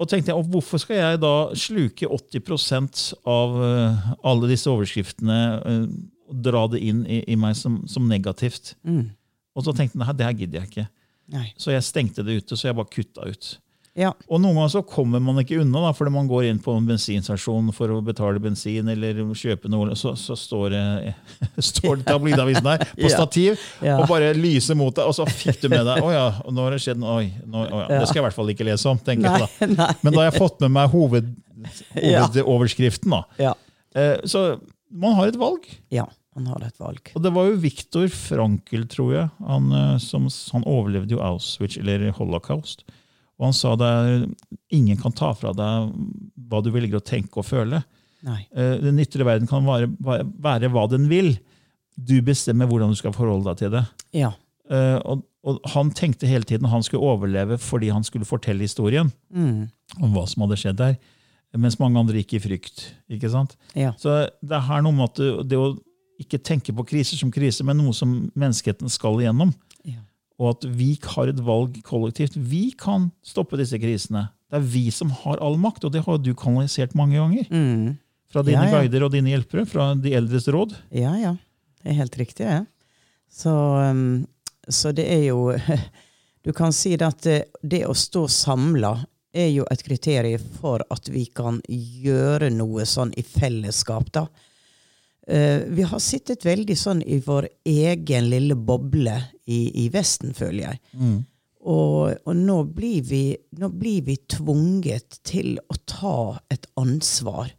Og 0.00 0.08
tenkte 0.08 0.32
jeg, 0.32 0.46
hvorfor 0.52 0.80
skal 0.80 0.96
jeg 0.96 1.20
da 1.20 1.32
sluke 1.58 2.08
80 2.08 3.10
av 3.28 3.58
eh, 3.66 4.06
alle 4.30 4.48
disse 4.48 4.70
overskriftene 4.72 5.40
eh, 5.58 5.82
og 6.30 6.38
dra 6.46 6.62
det 6.72 6.80
inn 6.86 7.02
i, 7.04 7.20
i 7.28 7.36
meg 7.36 7.56
som, 7.58 7.82
som 7.90 8.06
negativt? 8.08 8.74
Og 9.56 9.66
så 9.66 9.74
tenkte 9.76 9.98
jeg 9.98 10.04
nei, 10.04 10.14
det 10.16 10.28
her 10.28 10.38
gidder 10.38 10.60
jeg 10.60 10.70
ikke. 10.70 10.86
Nei. 11.34 11.48
Så 11.60 11.74
jeg 11.74 11.84
stengte 11.86 12.24
det 12.26 12.38
ute, 12.40 12.56
så 12.56 12.70
jeg 12.70 12.78
bare 12.78 12.92
kutta 12.92 13.28
ut. 13.28 13.50
Ja. 13.98 14.12
Og 14.30 14.38
noen 14.40 14.54
ganger 14.54 14.70
så 14.70 14.80
kommer 14.86 15.18
man 15.20 15.40
ikke 15.42 15.58
unna, 15.60 15.80
da, 15.82 15.90
fordi 15.96 16.12
man 16.14 16.28
går 16.30 16.44
inn 16.46 16.60
på 16.62 16.72
en 16.78 16.84
bensinstasjon 16.86 17.72
for 17.74 17.90
å 17.90 17.98
betale 18.06 18.38
bensin 18.40 18.86
eller 18.88 19.18
kjøpe 19.34 19.68
noe, 19.72 19.96
så, 19.98 20.12
så 20.16 20.36
står 20.38 20.70
det, 20.76 21.14
står 21.72 22.04
tabloidavisen 22.06 22.64
der 22.68 22.84
på 22.94 23.02
Ja. 23.08 23.10
stativ 23.16 23.58
Ja. 23.82 23.96
og 23.98 24.06
bare 24.12 24.30
lyser 24.38 24.78
mot 24.78 24.94
deg, 24.94 25.10
og 25.10 25.16
så 25.18 25.26
fikk 25.26 25.58
du 25.64 25.68
med 25.72 25.82
deg 25.90 26.06
Å 26.06 26.12
ja, 26.14 26.26
og 26.44 26.54
nå 26.54 26.68
har 26.68 26.76
det 26.76 26.82
skjedd. 26.84 27.02
Oi, 27.02 27.32
nå, 27.50 27.64
ja, 27.66 27.80
Ja. 27.90 27.98
Det 28.00 28.06
skal 28.08 28.20
jeg 28.20 28.22
i 28.22 28.28
hvert 28.28 28.38
fall 28.38 28.54
ikke 28.54 28.68
lese 28.70 28.88
om. 28.94 28.98
tenker 29.10 29.26
Nei, 29.26 29.42
jeg 29.58 29.74
da. 29.76 29.90
Men 30.06 30.14
da 30.14 30.22
har 30.22 30.30
jeg 30.30 30.38
fått 30.38 30.62
med 30.62 30.74
meg 30.78 30.94
hoved, 30.94 31.34
hovedoverskriften. 31.98 33.10
da. 33.10 33.24
Ja. 33.42 33.54
Eh, 33.94 34.16
Så 34.24 34.60
man 34.90 35.14
har 35.18 35.28
et 35.28 35.36
valg. 35.40 35.66
ja. 35.90 36.06
Han 36.38 36.46
har 36.46 36.62
et 36.62 36.76
valg. 36.78 37.10
Og 37.18 37.22
det 37.24 37.32
var 37.34 37.48
jo 37.48 37.56
Viktor 37.58 38.04
Frankel, 38.14 38.84
tror 38.88 39.08
jeg. 39.16 39.30
Han, 39.48 39.64
eh, 39.74 39.96
som, 39.98 40.28
han 40.54 40.62
overlevde 40.62 41.16
jo 41.16 41.18
Auschwitz, 41.26 41.74
eller 41.82 42.12
holocaust. 42.16 42.84
Og 43.40 43.46
han 43.48 43.56
sa 43.56 43.72
er, 43.80 44.26
ingen 44.76 44.98
kan 45.00 45.14
ta 45.16 45.30
fra 45.32 45.54
deg 45.56 45.94
hva 46.50 46.60
du 46.62 46.68
velger 46.74 47.00
å 47.00 47.04
tenke 47.04 47.40
og 47.40 47.46
føle. 47.48 47.80
Nei. 48.26 48.42
Eh, 48.52 48.76
Den 48.82 49.00
ytre 49.00 49.24
verden 49.24 49.48
kan 49.48 49.64
være, 49.64 49.88
være, 49.96 50.68
hva 50.68 50.84
den 50.92 51.08
vil. 51.08 51.32
Du 51.96 52.18
bestemmer 52.24 52.68
hvordan 52.68 52.92
du 52.92 52.98
skal 53.00 53.14
forholde 53.16 53.48
deg 53.48 53.62
til 53.62 53.72
det. 53.78 53.84
Ja. 54.20 54.34
Eh, 54.68 54.98
Og, 55.08 55.24
og 55.40 55.62
han 55.72 55.88
tenkte 55.96 56.28
hele 56.28 56.44
tiden 56.44 56.68
han 56.68 56.84
skulle 56.84 57.00
overleve 57.14 57.56
fordi 57.58 57.88
han 57.88 58.04
skulle 58.04 58.28
fortelle 58.28 58.60
historien 58.60 59.08
om 59.32 60.12
hva 60.12 60.26
som 60.28 60.44
hadde 60.44 60.58
skjedd 60.60 60.76
der. 60.76 60.98
Mens 61.56 61.78
mange 61.80 61.98
andre 61.98 62.20
gikk 62.20 62.36
i 62.36 62.42
frykt. 62.44 62.82
ikke 63.08 63.30
sant? 63.32 63.56
Ja. 63.74 63.94
Så 63.98 64.28
det 64.44 64.52
er 64.54 64.66
her 64.68 64.84
noe 64.84 64.92
med 64.94 65.08
at 65.08 65.48
det, 65.48 65.56
å 65.58 65.72
ikke 66.20 66.38
tenke 66.44 66.74
på 66.76 66.84
kriser 66.86 67.16
som 67.16 67.32
krise, 67.32 67.64
men 67.64 67.80
noe 67.80 67.96
som 67.96 68.12
menneskeheten 68.38 68.92
skal 68.92 69.16
igjennom. 69.22 69.54
Ja. 70.40 70.46
Og 70.46 70.54
at 70.56 70.64
vi 70.72 70.94
har 71.04 71.28
et 71.28 71.40
valg 71.44 71.74
kollektivt. 71.84 72.32
Vi 72.40 72.70
kan 72.80 73.10
stoppe 73.22 73.58
disse 73.60 73.76
krisene. 73.76 74.30
Det 74.50 74.56
er 74.56 74.64
vi 74.72 74.86
som 74.90 75.12
har 75.12 75.38
all 75.44 75.58
makt, 75.60 75.84
og 75.84 75.92
det 75.92 76.00
har 76.06 76.16
du 76.18 76.32
kanalisert 76.34 76.94
mange 76.98 77.20
ganger. 77.20 77.44
Fra 78.32 78.42
dine 78.46 78.64
Ja, 78.64 78.70
ja. 78.70 78.80
guider 78.80 79.04
og 79.04 79.12
dine 79.12 79.30
hjelpere, 79.34 79.66
fra 79.68 79.90
de 79.94 80.14
eldres 80.16 80.48
råd. 80.48 80.72
Ja, 80.96 81.12
ja. 81.20 81.36
Det 81.82 81.92
er 81.92 81.98
helt 82.00 82.16
riktig, 82.18 82.46
det. 82.48 82.64
Så, 83.30 83.52
um, 83.52 84.26
så 84.68 84.90
det 84.96 85.06
er 85.12 85.28
jo 85.28 85.52
Du 86.44 86.54
kan 86.56 86.72
si 86.72 86.96
det 86.96 87.04
at 87.04 87.20
det, 87.22 87.38
det 87.60 87.82
å 87.86 87.92
stå 87.92 88.24
samla 88.32 88.94
er 89.36 89.50
jo 89.52 89.66
et 89.70 89.82
kriterium 89.84 90.40
for 90.56 90.80
at 90.90 91.08
vi 91.12 91.26
kan 91.36 91.60
gjøre 91.68 92.48
noe 92.54 92.86
sånn 92.88 93.12
i 93.20 93.22
fellesskap, 93.22 94.08
da. 94.16 94.24
Eh, 95.26 95.62
vi 95.66 95.82
har 95.82 96.00
sittet 96.00 96.44
veldig 96.46 96.76
sånn 96.78 97.02
i 97.02 97.20
vår 97.24 97.48
egen 97.68 98.30
lille 98.30 98.56
boble 98.56 99.16
i, 99.46 99.84
i 99.84 99.88
Vesten, 99.92 100.34
føler 100.34 100.64
jeg. 100.64 100.80
Og, 101.60 102.14
og 102.24 102.36
nå, 102.36 102.62
blir 102.72 103.02
vi, 103.04 103.24
nå 103.60 103.68
blir 103.76 104.04
vi 104.06 104.16
tvunget 104.32 105.20
til 105.28 105.58
å 105.60 105.76
ta 105.84 106.20
et 106.52 106.64
ansvar. 106.80 107.52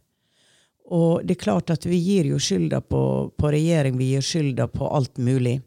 Og 0.92 1.22
det 1.24 1.36
er 1.36 1.44
klart 1.44 1.70
at 1.72 1.86
vi 1.86 2.00
gir 2.02 2.26
jo 2.32 2.40
skylda 2.42 2.82
på, 2.84 3.02
på 3.38 3.52
regjering, 3.54 3.96
vi 3.96 4.10
gir 4.12 4.26
skylda 4.26 4.66
på 4.74 4.90
alt 4.90 5.22
mulig. 5.22 5.60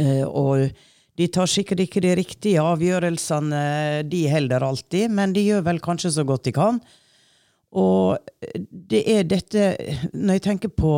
Eh, 0.00 0.24
og 0.24 0.72
de 1.14 1.28
tar 1.30 1.46
sikkert 1.50 1.84
ikke 1.84 2.02
de 2.02 2.16
riktige 2.18 2.62
avgjørelsene, 2.64 3.62
de 4.10 4.24
heller 4.32 4.64
alltid, 4.66 5.12
men 5.14 5.36
de 5.36 5.44
gjør 5.44 5.68
vel 5.68 5.78
kanskje 5.84 6.16
så 6.16 6.24
godt 6.26 6.48
de 6.48 6.54
kan. 6.56 6.80
Og 7.74 8.18
det 8.70 9.00
er 9.10 9.24
dette 9.26 9.64
Når 10.12 10.36
jeg 10.36 10.42
tenker 10.44 10.70
på 10.70 10.94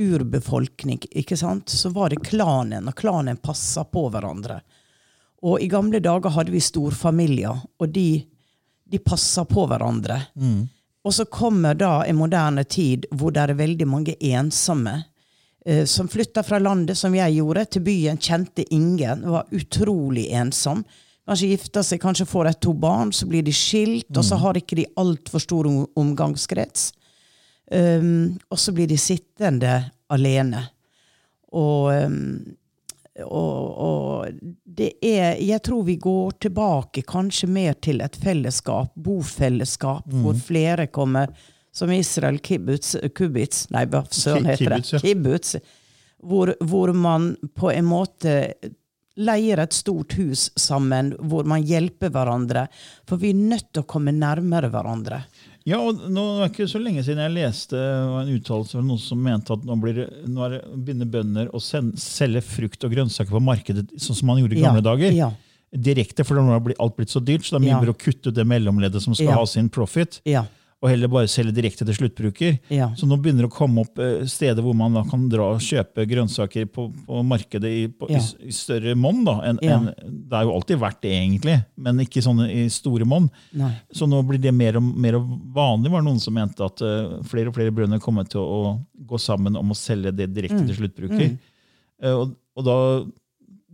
urbefolkning, 0.00 0.98
ikke 1.14 1.36
sant, 1.38 1.70
så 1.70 1.92
var 1.94 2.10
det 2.10 2.24
klanen, 2.26 2.88
og 2.90 2.96
klanen 2.98 3.36
passa 3.38 3.84
på 3.86 4.08
hverandre. 4.10 4.56
Og 5.44 5.60
i 5.62 5.68
gamle 5.70 6.00
dager 6.02 6.32
hadde 6.34 6.50
vi 6.50 6.62
storfamilier, 6.64 7.60
og 7.78 7.92
de, 7.94 8.24
de 8.90 8.98
passa 8.98 9.44
på 9.46 9.68
hverandre. 9.70 10.16
Og 11.04 11.14
så 11.14 11.28
kommer 11.30 11.76
da 11.78 12.00
en 12.08 12.16
moderne 12.16 12.64
tid 12.64 13.06
hvor 13.12 13.30
det 13.34 13.44
er 13.44 13.58
veldig 13.58 13.86
mange 13.86 14.16
ensomme 14.18 14.96
eh, 15.66 15.84
som 15.84 16.08
flytta 16.08 16.42
fra 16.42 16.58
landet, 16.58 16.98
som 16.98 17.14
jeg 17.14 17.36
gjorde, 17.36 17.64
til 17.64 17.84
byen, 17.84 18.18
kjente 18.18 18.64
ingen, 18.74 19.26
var 19.30 19.46
utrolig 19.52 20.30
ensom. 20.32 20.82
Kanskje 21.24 21.54
gifter 21.54 21.84
seg, 21.86 22.02
kanskje 22.02 22.26
får 22.28 22.50
et 22.50 22.60
to 22.60 22.74
barn, 22.76 23.12
så 23.12 23.26
blir 23.28 23.44
de 23.46 23.52
skilt, 23.56 24.10
og 24.12 24.24
så 24.26 24.36
har 24.42 24.58
ikke 24.60 24.76
de 24.76 24.84
altfor 25.00 25.40
stor 25.40 25.68
omgangskrets. 25.96 26.90
Um, 27.72 28.34
og 28.52 28.60
så 28.60 28.74
blir 28.76 28.90
de 28.90 28.98
sittende 29.00 29.78
alene. 30.12 30.66
Og, 31.56 31.88
um, 31.96 32.44
og, 33.24 33.80
og 33.86 34.52
det 34.66 34.90
er 35.06 35.38
Jeg 35.38 35.62
tror 35.64 35.84
vi 35.86 35.94
går 36.02 36.34
tilbake 36.44 37.04
kanskje 37.08 37.48
mer 37.48 37.78
til 37.80 38.02
et 38.04 38.16
fellesskap, 38.20 38.92
bofellesskap, 38.94 40.10
hvor 40.10 40.36
flere 40.36 40.90
kommer, 40.92 41.32
som 41.74 41.90
Israel 41.90 42.36
kibbutz, 42.38 42.94
kubitz 43.16 43.64
Nei, 43.74 43.86
hva 43.90 44.04
søren 44.10 44.44
heter 44.50 44.76
det? 44.76 44.82
kibbutz, 44.82 44.92
ja. 44.92 45.00
Kibbutz. 45.02 45.56
Hvor, 46.24 46.54
hvor 46.60 46.92
man 46.92 47.32
på 47.56 47.70
en 47.72 47.88
måte 47.88 48.36
leier 49.16 49.60
et 49.62 49.72
stort 49.72 50.12
hus 50.18 50.48
sammen, 50.58 51.12
hvor 51.30 51.44
man 51.46 51.62
hjelper 51.62 52.10
hverandre. 52.10 52.66
For 53.06 53.16
vi 53.20 53.30
er 53.30 53.34
nødt 53.38 53.68
til 53.72 53.84
å 53.84 53.86
komme 53.86 54.10
nærmere 54.16 54.70
hverandre. 54.72 55.22
Ja, 55.64 55.78
og 55.80 56.02
nå 56.12 56.24
er 56.42 56.48
det 56.48 56.50
ikke 56.52 56.66
så 56.68 56.80
lenge 56.82 57.04
siden 57.06 57.22
jeg 57.24 57.32
leste 57.38 57.78
en 57.78 58.28
uttalelse 58.34 58.76
fra 58.76 58.82
noen 58.84 59.00
som 59.00 59.22
mente 59.24 59.54
at 59.54 59.62
nå, 59.64 59.76
blir 59.80 60.02
nå 60.28 60.48
det, 60.52 60.58
begynner 60.76 61.08
bønder 61.14 61.48
å 61.56 61.60
send, 61.62 61.94
selge 62.02 62.42
frukt 62.44 62.84
og 62.84 62.92
grønnsaker 62.92 63.32
på 63.32 63.40
markedet 63.40 63.86
sånn 63.96 64.18
som 64.18 64.28
man 64.28 64.42
gjorde 64.42 64.58
i 64.58 64.60
Ja, 64.60 64.66
gamle 64.68 64.82
dager. 64.84 65.12
ja. 65.16 65.30
Direkte, 65.74 66.22
for 66.22 66.36
nå 66.38 66.44
har 66.52 66.74
alt 66.78 66.96
blitt 66.98 67.10
så 67.10 67.18
dyrt, 67.24 67.42
så 67.46 67.56
det 67.56 67.62
er 67.62 67.64
mye 67.64 67.86
Ja. 67.86 67.92
å 67.94 67.96
kutte 67.98 68.28
ut 68.28 68.34
det 68.36 68.44
mellomleddet 68.46 69.00
som 69.02 69.14
skal 69.14 69.26
Ja. 69.26 69.34
ha 69.40 69.44
sin 69.46 69.68
profit, 69.70 70.20
Ja. 70.24 70.44
Og 70.84 70.90
heller 70.92 71.08
bare 71.08 71.28
selge 71.32 71.54
direkte 71.56 71.86
til 71.88 71.96
sluttbruker. 71.96 72.58
Ja. 72.68 72.90
Så 72.98 73.06
nå 73.08 73.16
begynner 73.16 73.46
det 73.46 73.48
å 73.48 73.54
komme 73.56 73.80
opp 73.86 73.96
eh, 74.04 74.26
steder 74.28 74.60
hvor 74.60 74.74
man 74.76 74.92
da 74.98 75.00
kan 75.08 75.22
dra 75.32 75.46
og 75.54 75.62
kjøpe 75.64 76.04
grønnsaker 76.10 76.66
på, 76.68 76.84
på 77.06 77.22
markedet 77.24 77.70
i, 77.72 77.86
på, 77.88 78.10
Ja. 78.12 78.20
i, 78.20 78.50
i 78.50 78.52
større 78.52 78.92
monn. 79.00 79.22
Ja. 79.64 79.78
Det 80.04 80.36
er 80.36 80.44
jo 80.44 80.52
alltid 80.58 80.82
verdt 80.84 81.00
det, 81.06 81.14
egentlig, 81.16 81.56
men 81.80 82.04
ikke 82.04 82.20
sånne 82.26 82.50
i 82.52 82.66
store 82.68 83.08
monn. 83.08 83.30
Så 83.96 84.04
nå 84.10 84.20
blir 84.28 84.42
det 84.44 84.52
mer 84.52 84.76
og 84.76 84.84
mer 84.84 85.16
vanlig, 85.56 85.88
var 85.94 86.04
det 86.04 86.10
noen 86.10 86.20
som 86.20 86.36
mente 86.36 86.68
at 86.68 86.84
uh, 86.84 87.16
flere 87.32 87.48
og 87.48 87.56
flere 87.56 87.72
brønner 87.72 88.04
kommer 88.04 88.28
til 88.28 88.44
å 88.44 88.60
gå 89.08 89.16
sammen 89.24 89.56
om 89.56 89.72
å 89.72 89.78
selge 89.78 90.12
det 90.12 90.28
direkte 90.36 90.60
Mm. 90.60 90.68
til 90.68 90.76
sluttbruker. 90.82 91.30
Eh, 92.04 92.12
og, 92.12 92.36
og 92.60 92.64
da, 92.68 92.76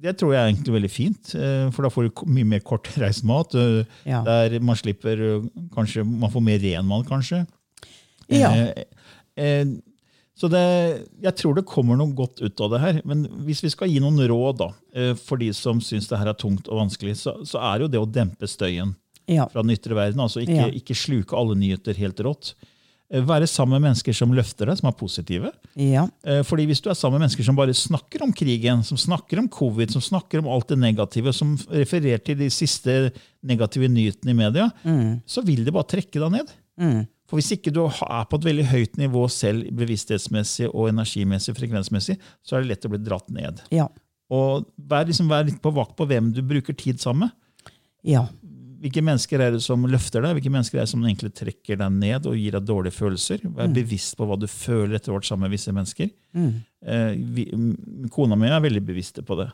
det 0.01 0.15
tror 0.21 0.33
jeg 0.35 0.41
er 0.41 0.49
egentlig 0.53 0.75
veldig 0.77 0.91
fint, 0.93 1.33
eh, 1.37 1.67
for 1.75 1.85
da 1.87 1.91
får 1.93 2.09
du 2.09 2.23
mye 2.33 2.49
mer 2.55 2.61
kortreist 2.65 3.25
mat. 3.31 3.55
eh, 3.55 3.85
Ja. 4.09 4.23
Der 4.27 4.59
man 4.65 4.77
slipper 4.81 5.21
eh, 5.27 5.49
kanskje, 5.77 6.05
man 6.07 6.31
får 6.33 6.45
mer 6.47 6.59
ren 6.65 6.87
mat, 6.89 7.07
kanskje. 7.09 7.43
Ja. 8.31 8.51
Så 10.41 10.49
det, 10.49 10.61
jeg 11.21 11.35
tror 11.37 11.57
det 11.59 11.67
kommer 11.69 11.99
noe 12.01 12.15
godt 12.17 12.41
ut 12.41 12.61
av 12.65 12.71
det 12.73 12.79
her. 12.81 13.01
Men 13.05 13.27
hvis 13.45 13.61
vi 13.65 13.71
skal 13.75 13.91
gi 13.93 13.99
noen 14.01 14.17
råd 14.31 14.61
da, 14.63 14.69
for 15.21 15.37
de 15.41 15.51
som 15.57 15.83
syns 15.85 16.09
det 16.09 16.17
her 16.21 16.31
er 16.33 16.39
tungt 16.41 16.71
og 16.71 16.79
vanskelig, 16.81 17.19
så, 17.21 17.35
så 17.45 17.61
er 17.73 17.85
jo 17.85 17.91
det 17.93 18.01
å 18.01 18.09
dempe 18.09 18.49
støyen 18.49 18.95
Ja. 19.29 19.45
fra 19.53 19.61
den 19.63 19.75
ytre 19.77 19.95
verden. 19.99 20.21
altså 20.25 20.41
Ikke, 20.41 20.71
ikke 20.81 20.97
sluke 20.97 21.37
alle 21.37 21.59
nyheter 21.61 21.99
helt 22.01 22.23
rått. 22.25 22.55
Eh, 23.11 23.23
Være 23.27 23.49
sammen 23.51 23.77
med 23.77 23.89
mennesker 23.89 24.15
som 24.15 24.33
løfter 24.35 24.71
deg, 24.71 24.79
som 24.79 24.89
er 24.91 24.97
positive. 24.99 25.53
Ja. 25.75 26.07
Eh, 26.25 26.43
Fordi 26.47 26.67
Hvis 26.71 26.83
du 26.83 26.91
er 26.91 26.99
sammen 26.99 27.19
med 27.19 27.27
mennesker 27.27 27.45
som 27.45 27.59
bare 27.59 27.75
snakker 27.75 28.23
om 28.23 28.33
krigen, 28.33 28.85
som 28.87 28.97
snakker 28.97 29.39
om 29.43 29.49
covid, 29.49 29.91
som 29.91 30.03
snakker 30.03 30.39
om 30.39 30.49
alt 30.49 30.69
det 30.69 30.79
negative, 30.79 31.33
som 31.35 31.57
refererer 31.69 32.23
til 32.23 32.39
de 32.39 32.51
siste 32.51 33.13
negative 33.43 33.89
nyhetene 33.89 34.31
i 34.31 34.39
media, 34.39 34.71
så 35.27 35.43
vil 35.45 35.65
det 35.65 35.73
bare 35.75 35.89
trekke 35.89 36.21
deg 36.21 36.31
ned. 36.31 36.53
Mm. 36.81 37.07
For 37.31 37.39
Hvis 37.39 37.53
ikke 37.55 37.73
du 37.73 37.85
er 37.87 38.25
på 38.27 38.39
et 38.41 38.47
veldig 38.49 38.67
høyt 38.67 38.97
nivå 38.99 39.29
selv 39.31 39.69
bevissthetsmessig 39.79 40.67
og 40.73 40.89
energimessig, 40.91 41.55
frekvensmessig, 41.55 42.17
så 42.43 42.57
er 42.57 42.63
det 42.65 42.73
lett 42.73 42.87
å 42.89 42.91
bli 42.91 42.99
dratt 42.99 43.31
ned. 43.31 43.61
Ja. 43.71 43.87
Og 44.31 44.67
Vær, 44.91 45.07
liksom, 45.07 45.29
vær 45.31 45.47
litt 45.47 45.61
på 45.63 45.73
vakt 45.75 45.97
på 45.99 46.07
hvem 46.11 46.33
du 46.35 46.43
bruker 46.43 46.75
tid 46.75 46.99
sammen 47.03 47.29
med. 47.29 47.37
Ja. 48.03 48.25
Hvilke 48.81 49.03
mennesker 49.05 49.43
er 49.45 49.51
det 49.53 49.61
som 49.65 49.83
løfter 49.85 50.23
deg? 50.25 50.39
Hvilke 50.39 50.53
mennesker 50.55 50.79
er 50.81 50.87
det 50.87 50.93
som 50.95 51.03
egentlig 51.05 51.35
trekker 51.37 51.77
deg 51.83 51.93
ned 51.99 52.27
og 52.31 52.39
gir 52.39 52.55
deg 52.57 52.65
dårlige 52.69 52.97
følelser? 52.97 53.43
Vær 53.57 53.69
bevisst 53.77 54.17
på 54.17 54.25
hva 54.29 54.39
du 54.41 54.47
føler 54.49 54.97
etter 54.97 55.13
hvert 55.13 55.29
sammen 55.29 55.49
med 55.49 55.53
visse 55.57 55.75
mennesker. 55.77 56.09
Eh, 56.35 57.11
vi, 57.37 57.45
kona 58.15 58.39
mi 58.41 58.49
er 58.49 58.63
veldig 58.65 58.83
bevisste 58.89 59.23
på 59.27 59.37
det. 59.43 59.51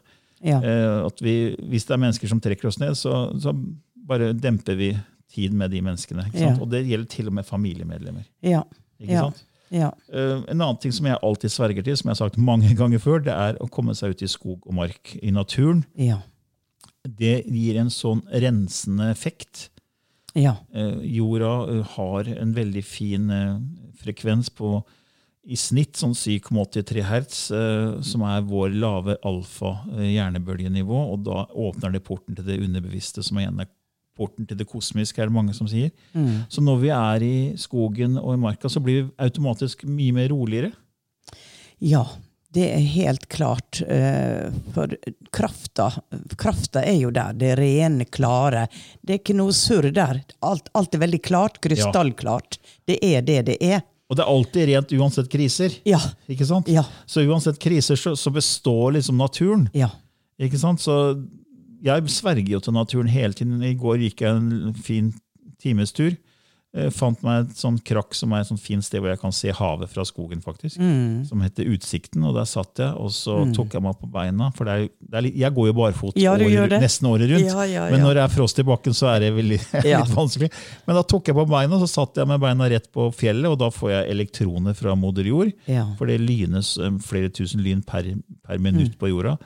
Ja. 0.46 0.60
Eh, 0.62 1.00
at 1.08 1.22
vi, 1.24 1.34
hvis 1.72 1.88
det 1.88 1.96
er 1.96 2.02
mennesker 2.04 2.30
som 2.30 2.40
trekker 2.44 2.68
oss 2.70 2.78
ned, 2.78 2.94
så, 3.00 3.32
så 3.42 3.54
bare 4.06 4.30
demper 4.38 4.78
vi 4.78 4.92
tid 5.34 5.52
med 5.58 5.72
de 5.74 5.82
menneskene. 5.82 6.28
Ja. 6.36 6.54
Og 6.62 6.70
det 6.70 6.84
gjelder 6.86 7.10
til 7.10 7.26
og 7.32 7.34
med 7.40 7.48
familiemedlemmer. 7.48 8.24
Ja. 8.46 8.62
Ikke 9.00 9.12
Ja. 9.12 9.26
sant? 9.26 9.42
Ja. 9.74 9.88
Eh, 10.14 10.44
en 10.46 10.60
annen 10.62 10.78
ting 10.78 10.92
som 10.94 11.08
jeg 11.10 11.18
alltid 11.26 11.50
sverger 11.50 11.82
til, 11.82 11.96
som 11.98 12.06
jeg 12.12 12.14
har 12.14 12.20
sagt 12.28 12.38
mange 12.38 12.70
ganger 12.78 13.02
før, 13.02 13.18
det 13.26 13.34
er 13.34 13.58
å 13.58 13.66
komme 13.68 13.96
seg 13.98 14.14
ut 14.14 14.22
i 14.22 14.28
skog 14.30 14.60
og 14.62 14.74
mark, 14.78 15.16
i 15.18 15.32
naturen. 15.34 15.82
Ja. 15.98 16.20
Det 17.06 17.40
gir 17.46 17.80
en 17.80 17.90
sånn 17.92 18.22
rensende 18.30 19.10
effekt. 19.12 19.68
Ja. 20.36 20.56
Eh, 20.74 21.00
jorda 21.16 21.52
eh, 21.72 21.96
har 21.96 22.28
en 22.36 22.52
veldig 22.56 22.84
fin 22.84 23.30
eh, 23.32 23.56
frekvens 24.02 24.50
på 24.52 24.80
i 25.46 25.56
snitt 25.58 25.94
sånn 25.94 26.14
7,83 26.16 27.04
hertz, 27.06 27.40
eh, 27.54 28.00
som 28.04 28.24
er 28.26 28.44
vår 28.46 28.74
lave 28.74 29.16
alfa 29.26 29.76
eh. 29.94 30.18
Og 30.82 31.18
da 31.24 31.46
åpner 31.54 31.94
det 31.94 32.02
porten 32.04 32.34
til 32.34 32.48
det 32.48 32.58
underbevisste, 32.64 33.22
som 33.22 33.38
igjen 33.38 33.62
er 33.62 33.70
porten 34.16 34.48
til 34.48 34.58
det 34.58 34.66
kosmiske, 34.68 35.20
er 35.20 35.28
det 35.28 35.36
mange 35.36 35.54
som 35.54 35.68
sier. 35.68 35.92
Så 36.48 36.64
når 36.64 36.78
vi 36.82 36.90
er 36.96 37.22
i 37.22 37.36
skogen 37.60 38.16
og 38.18 38.32
i 38.32 38.40
marka, 38.40 38.68
så 38.72 38.80
blir 38.80 39.02
vi 39.02 39.10
automatisk 39.20 39.84
mye 39.84 40.14
mer 40.16 40.30
roligere. 40.32 40.72
Ja, 41.84 42.06
det 42.54 42.66
er 42.72 42.84
helt 42.94 43.26
klart. 43.28 43.82
eh, 43.82 44.50
For 44.74 44.92
krafta, 45.34 45.90
krafta 46.38 46.82
er 46.84 46.96
jo 47.00 47.10
der. 47.10 47.32
Det 47.36 47.54
rene, 47.58 48.04
klare. 48.04 48.66
Det 49.02 49.12
er 49.16 49.20
ikke 49.20 49.36
noe 49.36 49.52
surr 49.52 49.90
der. 49.92 50.22
Alt, 50.42 50.70
alt 50.74 50.94
er 50.94 51.02
veldig 51.04 51.20
klart. 51.26 51.60
Krystallklart. 51.60 52.58
Det 52.86 52.98
er 53.04 53.22
det 53.26 53.42
det 53.50 53.58
er. 53.60 53.82
Og 54.08 54.16
det 54.16 54.22
er 54.22 54.30
alltid 54.30 54.68
rent 54.70 54.92
uansett 54.94 55.28
kriser. 55.32 55.74
Ja. 55.84 55.98
ikke 56.30 56.46
sant? 56.46 56.68
Ja. 56.70 56.84
Så 57.10 57.24
uansett 57.26 57.58
kriser 57.58 57.98
så, 57.98 58.14
så 58.16 58.30
består 58.30 58.92
liksom 58.94 59.18
naturen. 59.18 59.68
Ja. 59.74 59.90
Ikke 60.38 60.58
sant? 60.62 60.80
Så 60.80 60.94
jeg 61.84 62.08
sverger 62.14 62.54
jo 62.56 62.60
til 62.62 62.72
naturen 62.76 63.10
hele 63.10 63.34
tiden. 63.36 63.58
I 63.66 63.74
går 63.74 63.98
gikk 64.06 64.22
jeg 64.22 64.36
en 64.38 64.74
fin 64.78 65.12
times 65.62 65.92
tur. 66.76 66.86
Eh, 66.86 66.90
Fant 66.92 67.22
meg 67.24 67.46
et 67.46 67.56
sånt 67.56 67.82
krakk 67.86 68.14
som 68.14 68.32
er 68.36 68.44
et 68.44 68.48
sånt 68.50 68.60
fint 68.62 68.84
sted 68.84 69.00
hvor 69.00 69.08
jeg 69.12 69.20
kan 69.22 69.32
se 69.32 69.50
havet 69.56 69.88
fra 69.92 70.04
skogen, 70.04 70.42
faktisk. 70.44 70.76
Mm. 70.78 71.24
Som 71.28 71.40
heter 71.44 71.64
Utsikten. 71.72 72.24
Og 72.28 72.34
der 72.36 72.44
satt 72.46 72.76
jeg, 72.82 72.92
og 72.94 73.10
så 73.16 73.38
tok 73.56 73.72
jeg 73.78 73.82
meg 73.82 73.96
på 74.00 74.10
beina. 74.12 74.50
For 74.56 74.64
det 74.68 74.74
er, 74.76 74.88
det 75.00 75.20
er 75.22 75.28
jeg 75.46 75.54
går 75.56 75.70
jo 75.70 75.76
barfot 75.80 76.16
Ja, 76.20 76.34
året- 76.36 76.76
nesten 76.82 77.08
året 77.10 77.30
rundt. 77.32 77.46
Ja, 77.48 77.64
ja, 77.64 77.86
Men 77.90 78.00
når 78.04 78.14
det 78.20 78.22
er 78.26 78.34
frost 78.36 78.58
i 78.58 78.66
bakken, 78.66 78.94
så 78.94 79.08
er 79.14 79.20
det 79.26 79.32
veldig, 79.36 79.60
litt 79.84 80.14
vanskelig. 80.14 80.50
Men 80.86 80.96
da 81.00 81.02
tok 81.02 81.26
jeg 81.32 81.36
på 81.38 81.46
beina, 81.48 81.78
så 81.82 81.88
satt 81.88 82.16
jeg 82.20 82.26
med 82.28 82.40
beina 82.40 82.68
rett 82.70 82.90
på 82.92 83.08
fjellet, 83.14 83.48
og 83.50 83.58
da 83.58 83.70
får 83.72 83.90
jeg 83.94 84.10
elektroner 84.16 84.74
fra 84.76 84.94
moder 84.98 85.24
jord. 85.28 85.52
For 85.98 86.06
det 86.06 86.20
lynes 86.20 86.76
eh, 86.78 86.90
flere 87.06 87.30
tusen 87.30 87.62
lyn 87.64 87.82
per, 87.86 88.04
per 88.46 88.58
minutt 88.58 88.98
på 89.00 89.08
jorda. 89.12 89.36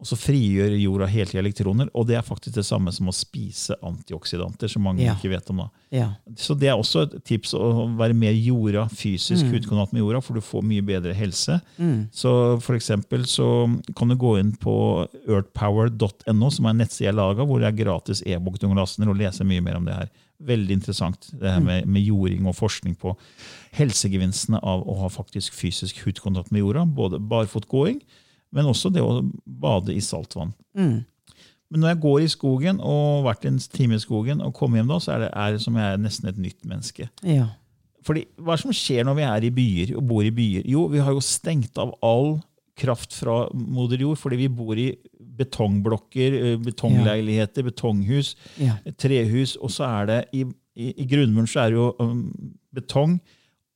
Og 0.00 0.08
så 0.08 0.16
frigjør 0.16 0.72
jorda 0.80 1.06
helt 1.12 1.34
i 1.34 1.38
elektroner, 1.42 1.90
og 1.92 2.06
det 2.08 2.16
er 2.16 2.24
faktisk 2.24 2.54
det 2.56 2.64
samme 2.64 2.88
som 2.96 3.10
å 3.10 3.12
spise 3.12 3.76
antioksidanter. 3.84 4.68
som 4.70 4.82
mange 4.82 5.02
Ja. 5.04 5.14
ikke 5.14 5.28
vet 5.28 5.50
om 5.50 5.58
da. 5.58 5.66
Ja. 5.92 6.14
Så 6.36 6.56
det 6.58 6.68
er 6.68 6.78
også 6.78 7.02
et 7.02 7.24
tips 7.24 7.52
å 7.52 7.96
være 7.98 8.14
mer 8.14 8.32
jorda, 8.32 8.86
fysisk 8.88 9.44
utkontakt 9.44 9.92
med 9.92 10.00
jorda, 10.00 10.22
for 10.22 10.34
du 10.34 10.40
får 10.40 10.62
mye 10.64 10.80
bedre 10.80 11.12
helse. 11.14 11.60
Så 12.12 12.60
for 12.62 12.74
eksempel 12.76 13.26
så 13.28 13.68
kan 13.94 14.08
du 14.08 14.16
gå 14.16 14.38
inn 14.40 14.52
på 14.56 15.06
earthpower.no, 15.28 16.50
som 16.50 16.66
er 16.66 16.70
en 16.70 16.78
nettside 16.78 17.10
jeg 17.10 17.14
laga, 17.18 17.44
hvor 17.44 17.60
det 17.60 17.68
er 17.68 17.84
gratis 17.84 18.22
e-bok 18.24 18.58
du 18.58 18.66
kan 18.68 18.76
laste 18.76 19.00
lastener, 19.00 19.10
og 19.10 19.20
lese 19.20 19.44
mye 19.44 19.60
mer 19.62 19.76
om 19.76 19.84
det 19.84 19.94
her. 19.94 20.08
Veldig 20.40 20.70
interessant 20.72 21.28
det 21.38 21.50
her 21.52 21.60
med, 21.60 21.86
med 21.86 22.02
jording 22.02 22.46
og 22.48 22.56
forskning 22.56 22.96
på 22.96 23.14
helsegevinstene 23.76 24.60
av 24.62 24.86
å 24.88 24.96
ha 25.02 25.10
faktisk 25.12 25.52
fysisk 25.56 26.00
hudkontakt 26.06 26.50
med 26.50 26.62
jorda. 26.64 26.86
Både 26.88 27.20
barfotgåing, 27.20 28.00
men 28.52 28.66
også 28.70 28.90
det 28.92 29.02
å 29.04 29.20
bade 29.46 29.94
i 29.94 30.02
saltvann. 30.02 30.52
Mm. 30.74 31.00
Men 31.70 31.84
når 31.84 31.92
jeg 31.92 32.00
går 32.02 32.20
i 32.24 32.30
skogen 32.32 32.80
og 32.82 33.00
har 33.22 33.26
vært 33.28 33.44
en 33.46 33.58
time 33.70 33.94
i 33.94 34.02
skogen 34.02 34.40
og 34.42 34.54
kommer 34.58 34.80
hjem 34.80 34.90
da, 34.90 34.98
så 35.02 35.12
er 35.14 35.24
det, 35.24 35.30
er 35.38 35.58
som 35.62 35.76
jeg 35.78 35.94
er 35.94 36.00
nesten 36.02 36.30
et 36.32 36.40
nytt 36.42 36.64
menneske. 36.66 37.06
Ja. 37.22 37.46
Fordi 38.06 38.24
Hva 38.40 38.54
er 38.54 38.58
det 38.58 38.64
som 38.64 38.74
skjer 38.74 39.04
når 39.06 39.18
vi 39.20 39.26
er 39.28 39.46
i 39.46 39.52
byer 39.54 39.92
og 40.00 40.06
bor 40.10 40.26
i 40.26 40.32
byer? 40.34 40.64
Jo, 40.66 40.86
vi 40.90 41.02
har 41.04 41.14
jo 41.14 41.22
stengt 41.22 41.78
av 41.78 41.92
all 42.02 42.40
kraft 42.80 43.12
fra 43.12 43.42
moder 43.52 44.00
jord 44.00 44.18
fordi 44.18 44.38
vi 44.40 44.48
bor 44.50 44.78
i 44.80 44.88
betongblokker, 45.40 46.56
betongleiligheter, 46.64 47.64
betonghus, 47.68 48.34
Ja. 48.58 48.76
trehus, 48.98 49.56
og 49.60 49.70
så 49.70 49.84
er 49.88 50.06
det 50.06 50.18
i, 50.32 50.44
i, 50.76 50.90
i 51.02 51.06
grunnmuren 51.08 51.48
så 51.48 51.60
er 51.64 51.70
det 51.70 51.78
jo 51.78 51.94
um, 52.00 52.24
betong 52.74 53.18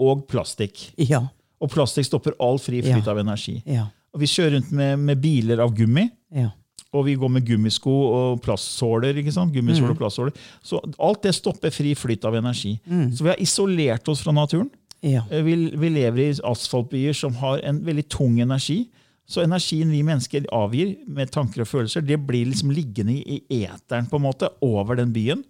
og 0.01 0.27
plastikk. 0.29 0.91
Ja. 0.99 1.23
Og 1.63 1.71
plastikk 1.73 2.09
stopper 2.09 2.35
all 2.43 2.59
fri 2.59 2.83
flyt 2.85 3.07
av 3.09 3.21
energi. 3.23 3.61
Ja. 3.67 3.87
Og 4.15 4.21
Vi 4.23 4.27
kjører 4.31 4.57
rundt 4.59 4.71
med, 4.73 4.99
med 4.99 5.21
biler 5.23 5.59
av 5.65 5.73
gummi, 5.75 6.09
Ja. 6.35 6.51
og 6.95 7.05
vi 7.09 7.17
går 7.19 7.29
med 7.35 7.45
gummisko 7.47 7.91
og 7.91 8.43
plastsåler. 8.45 9.17
ikke 9.19 9.33
sant? 9.35 9.53
Gummisåler 9.53 9.91
og 9.91 9.99
plastsåler. 9.99 10.33
Så 10.63 10.79
alt 11.03 11.23
det 11.23 11.35
stopper 11.35 11.71
fri 11.75 11.95
flyt 11.99 12.25
av 12.25 12.35
energi. 12.39 12.77
Så 12.87 13.23
vi 13.27 13.29
har 13.33 13.41
isolert 13.43 14.09
oss 14.09 14.23
fra 14.23 14.33
naturen. 14.33 14.71
Ja. 15.03 15.25
Eh, 15.31 15.43
Vi, 15.43 15.55
vi 15.77 15.89
lever 15.91 16.19
i 16.31 16.33
asfaltbyer 16.41 17.13
som 17.13 17.35
har 17.35 17.59
en 17.67 17.81
veldig 17.85 18.07
tung 18.09 18.39
energi. 18.41 18.89
Så 19.27 19.41
energien 19.43 19.89
vi 19.91 20.03
mennesker 20.05 20.45
avgir 20.53 20.97
med 21.09 21.31
tanker 21.33 21.63
og 21.63 21.67
følelser, 21.69 22.05
det 22.07 22.19
blir 22.27 22.45
liksom 22.47 22.71
liggende 22.71 23.15
i 23.25 23.39
i 23.51 23.63
eteren 23.65 24.07
på 24.07 24.17
en 24.21 24.23
måte, 24.27 24.49
over 24.63 24.95
den 24.97 25.13
byen. 25.13 25.43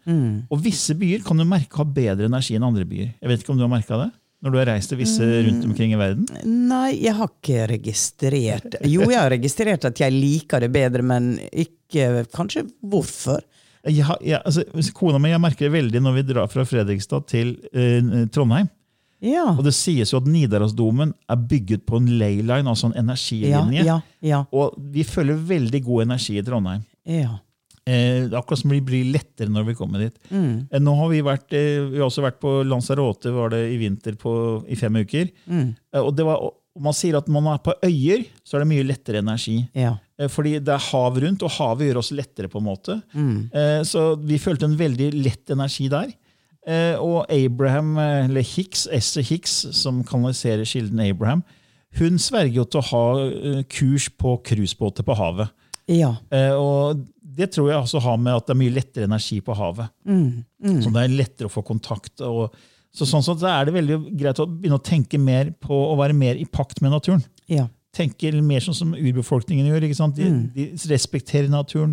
Og 0.48 0.62
visse 0.62 0.94
byer 0.94 1.22
kan 1.26 1.36
du 1.36 1.44
merke 1.44 1.76
har 1.76 1.84
bedre 1.84 2.24
energi 2.30 2.54
enn 2.54 2.62
andre 2.64 2.84
byer. 2.86 3.12
Jeg 3.20 3.28
vet 3.28 3.40
ikke 3.42 3.50
om 3.50 3.58
du 3.58 3.64
har 3.66 3.72
merka 3.76 3.98
det? 4.04 4.12
Når 4.44 4.52
du 4.52 4.58
har 4.60 4.68
reist 4.68 4.90
til 4.92 5.00
visse 5.00 5.24
rundt 5.24 5.64
omkring 5.64 5.94
i 5.94 5.98
verden? 5.98 6.26
Nei, 6.44 6.98
jeg 7.00 7.16
har 7.16 7.30
ikke 7.30 7.66
registrert 7.70 8.76
Jo, 8.84 9.06
jeg 9.08 9.16
har 9.16 9.32
registrert 9.32 9.86
at 9.88 10.02
jeg 10.02 10.12
liker 10.12 10.60
det 10.60 10.68
bedre, 10.74 11.04
men 11.06 11.34
ikke 11.48 12.26
kanskje 12.34 12.66
hvorfor. 12.84 13.40
Jeg, 13.88 14.04
jeg, 14.24 14.40
altså, 14.44 14.64
kona 14.96 15.20
mi 15.20 15.32
jeg 15.32 15.40
merker 15.40 15.66
det 15.66 15.74
veldig 15.78 16.02
når 16.04 16.16
vi 16.18 16.26
drar 16.28 16.52
fra 16.52 16.64
Fredrikstad 16.68 17.24
til 17.32 17.54
eh, 17.72 18.26
Trondheim. 18.32 18.68
Ja. 19.24 19.46
Og 19.54 19.64
det 19.64 19.72
sies 19.76 20.12
jo 20.12 20.20
at 20.20 20.28
Nidarosdomen 20.28 21.14
er 21.32 21.40
bygget 21.48 21.86
på 21.88 21.96
en 22.00 22.10
leyline, 22.20 22.68
altså 22.68 22.90
en 22.90 22.98
energilinje. 23.00 23.84
ja, 23.86 23.98
ja, 24.20 24.42
Og 24.52 24.76
vi 24.92 25.04
føler 25.08 25.40
veldig 25.40 25.80
god 25.86 26.04
energi 26.08 26.38
i 26.38 26.44
Trondheim. 26.44 26.84
ja. 27.08 27.38
Eh, 27.86 28.30
akkurat 28.32 28.58
som 28.62 28.70
det 28.72 28.80
blir 28.86 29.04
lettere 29.12 29.50
når 29.52 29.66
vi 29.66 29.74
kommer 29.76 29.98
dit. 30.06 30.14
Eh, 30.32 30.78
nå 30.80 30.94
har 30.96 31.08
Vi 31.10 31.20
vært, 31.20 31.52
eh, 31.52 31.82
vi 31.90 31.98
har 31.98 32.06
også 32.08 32.22
vært 32.24 32.40
på 32.40 32.64
Lanzarote 32.64 33.30
var 33.34 33.50
det 33.50 33.72
i 33.74 33.76
vinter 33.76 34.16
på, 34.16 34.64
i 34.66 34.74
fem 34.74 34.94
uker. 35.02 35.28
Eh, 35.50 36.00
og 36.00 36.14
det 36.16 36.24
var, 36.24 36.40
Man 36.76 36.92
sier 36.92 37.14
at 37.16 37.28
når 37.28 37.42
man 37.44 37.54
er 37.54 37.60
på 37.62 37.74
øyer, 37.86 38.24
så 38.42 38.56
er 38.56 38.64
det 38.64 38.68
mye 38.72 38.82
lettere 38.88 39.18
energi. 39.22 39.68
ja. 39.76 39.92
Eh, 40.18 40.26
Fordi 40.28 40.58
det 40.58 40.68
er 40.74 40.78
hav 40.90 41.14
rundt, 41.22 41.42
og 41.42 41.50
havet 41.50 41.86
gjør 41.92 41.98
oss 41.98 42.10
lettere. 42.10 42.48
på 42.48 42.58
en 42.58 42.64
måte. 42.66 43.02
Eh, 43.52 43.82
Så 43.84 44.16
vi 44.18 44.38
følte 44.38 44.64
en 44.64 44.76
veldig 44.76 45.12
lett 45.22 45.50
energi 45.50 45.88
der. 45.88 46.12
Eh, 46.66 46.96
Og 46.98 47.26
Abraham, 47.30 47.96
eller 47.98 48.40
Hicks, 48.42 48.88
Esse 48.90 49.22
Hicks, 49.22 49.50
som 49.72 50.02
kanaliserer 50.02 50.64
kilden 50.64 50.98
Abraham, 51.00 51.44
hun 51.98 52.16
sverger 52.18 52.54
jo 52.54 52.64
til 52.64 52.80
å 52.80 52.88
ha 52.90 53.62
kurs 53.68 54.08
på 54.08 54.42
cruisebåter 54.42 55.04
på 55.04 55.14
havet. 55.16 55.50
ja. 55.86 56.16
Eh, 56.32 56.50
Og 56.54 57.06
det 57.34 57.50
tror 57.54 57.70
jeg 57.70 57.80
også 57.80 58.00
har 58.04 58.20
med 58.20 58.36
at 58.38 58.46
det 58.46 58.54
er 58.54 58.60
mye 58.60 58.74
lettere 58.74 59.08
energi 59.08 59.40
på 59.44 59.56
havet. 59.58 59.90
Så 60.82 60.92
det 60.94 61.02
er 61.02 61.16
lettere 61.18 61.50
å 61.50 61.52
få 61.52 61.64
kontakt. 61.66 62.22
Og, 62.24 62.54
så 62.94 63.06
sånn 63.10 63.24
sett 63.26 63.42
er 63.48 63.66
det 63.66 63.74
veldig 63.74 63.98
greit 64.14 64.40
å 64.42 64.46
begynne 64.46 64.78
å 64.78 64.84
tenke 64.86 65.18
mer 65.18 65.50
på 65.62 65.74
å 65.74 65.96
være 65.98 66.14
mer 66.14 66.38
i 66.38 66.46
pakt 66.46 66.82
med 66.84 66.94
naturen 66.94 67.24
ja. 67.50 67.66
Tenke 67.94 68.32
mer 68.42 68.62
sånn 68.64 68.74
som 68.74 68.94
urbefolkningen 68.96 69.68
gjør. 69.70 69.84
ikke 69.86 69.98
sant? 69.98 70.16
De, 70.18 70.26
de 70.54 70.64
respekterer 70.90 71.50
naturen, 71.52 71.92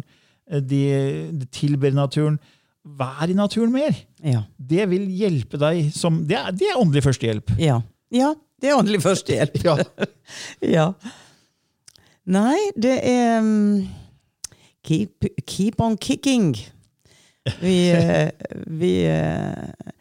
eh, 0.50 0.62
de, 0.64 0.80
de 1.38 1.50
tilber 1.54 1.94
naturen. 1.94 2.40
Vær 2.82 3.30
i 3.30 3.36
naturen 3.38 3.74
mer! 3.74 3.94
ja. 4.26 4.42
Det 4.58 4.88
vil 4.90 5.04
hjelpe 5.14 5.60
deg 5.62 5.92
som 5.94 6.24
Det 6.26 6.38
er, 6.40 6.50
det 6.58 6.72
er 6.72 6.80
åndelig 6.82 7.04
førstehjelp. 7.06 7.54
Ja. 7.62 7.82
ja. 8.10 8.32
Det 8.62 8.72
er 8.72 8.80
åndelig 8.80 9.04
førstehjelp. 9.06 9.62
Ja. 9.68 9.78
Ja. 10.78 10.88
Nei, 12.32 12.58
det 12.78 12.98
er 13.10 13.42
um, 13.42 13.82
keep, 14.84 15.26
keep 15.46 15.82
on 15.82 15.98
kicking. 15.98 16.56
Vi, 17.60 17.92
eh, 17.98 18.30
vi, 18.52 19.06
eh, 19.06 19.92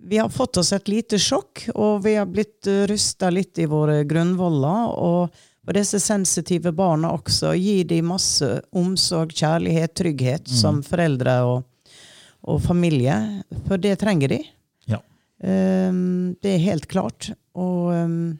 vi 0.00 0.18
har 0.18 0.28
fått 0.28 0.56
oss 0.56 0.72
et 0.72 0.88
lite 0.88 1.18
sjokk, 1.18 1.68
og 1.74 2.04
vi 2.04 2.16
har 2.18 2.26
blitt 2.26 2.66
rusta 2.90 3.30
litt 3.30 3.58
i 3.58 3.68
våre 3.70 4.02
grunnvoller. 4.04 4.92
Og 4.96 5.40
for 5.64 5.76
disse 5.76 6.00
sensitive 6.00 6.72
barna 6.72 7.12
også, 7.14 7.52
gi 7.54 7.82
dem 7.84 8.08
masse 8.10 8.48
omsorg, 8.76 9.34
kjærlighet, 9.36 9.94
trygghet 9.94 10.48
som 10.50 10.80
foreldre 10.82 11.36
og, 11.46 11.92
og 12.48 12.62
familie. 12.64 13.16
For 13.68 13.80
det 13.80 13.98
trenger 14.00 14.32
de. 14.34 14.40
Ja. 14.90 15.02
Um, 15.44 16.32
det 16.42 16.56
er 16.56 16.64
helt 16.64 16.88
klart. 16.90 17.30
Og 17.54 17.92
um, 17.92 18.38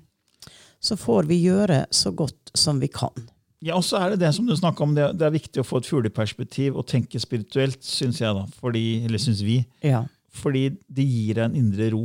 så 0.80 0.96
får 0.96 1.28
vi 1.28 1.42
gjøre 1.44 1.84
så 1.92 2.10
godt 2.16 2.50
som 2.56 2.80
vi 2.80 2.88
kan. 2.88 3.14
Ja, 3.62 3.74
og 3.76 3.84
så 3.84 3.98
er 4.00 4.14
det 4.14 4.20
det 4.22 4.30
som 4.34 4.46
du 4.48 4.54
snakka 4.56 4.82
om, 4.86 4.94
det, 4.96 5.10
det 5.20 5.26
er 5.26 5.34
viktig 5.34 5.60
å 5.60 5.66
få 5.68 5.82
et 5.82 5.88
fugleperspektiv 5.90 6.78
og 6.80 6.86
tenke 6.88 7.20
spirituelt, 7.20 7.82
syns 7.84 8.20
jeg, 8.22 8.32
da. 8.34 8.46
Fordi, 8.62 8.84
eller 9.04 9.20
syns 9.20 9.42
vi. 9.44 9.58
Ja. 9.84 10.06
Fordi 10.40 10.62
det 10.88 11.04
gir 11.04 11.34
deg 11.36 11.44
en 11.50 11.58
indre 11.58 11.90
ro. 11.92 12.04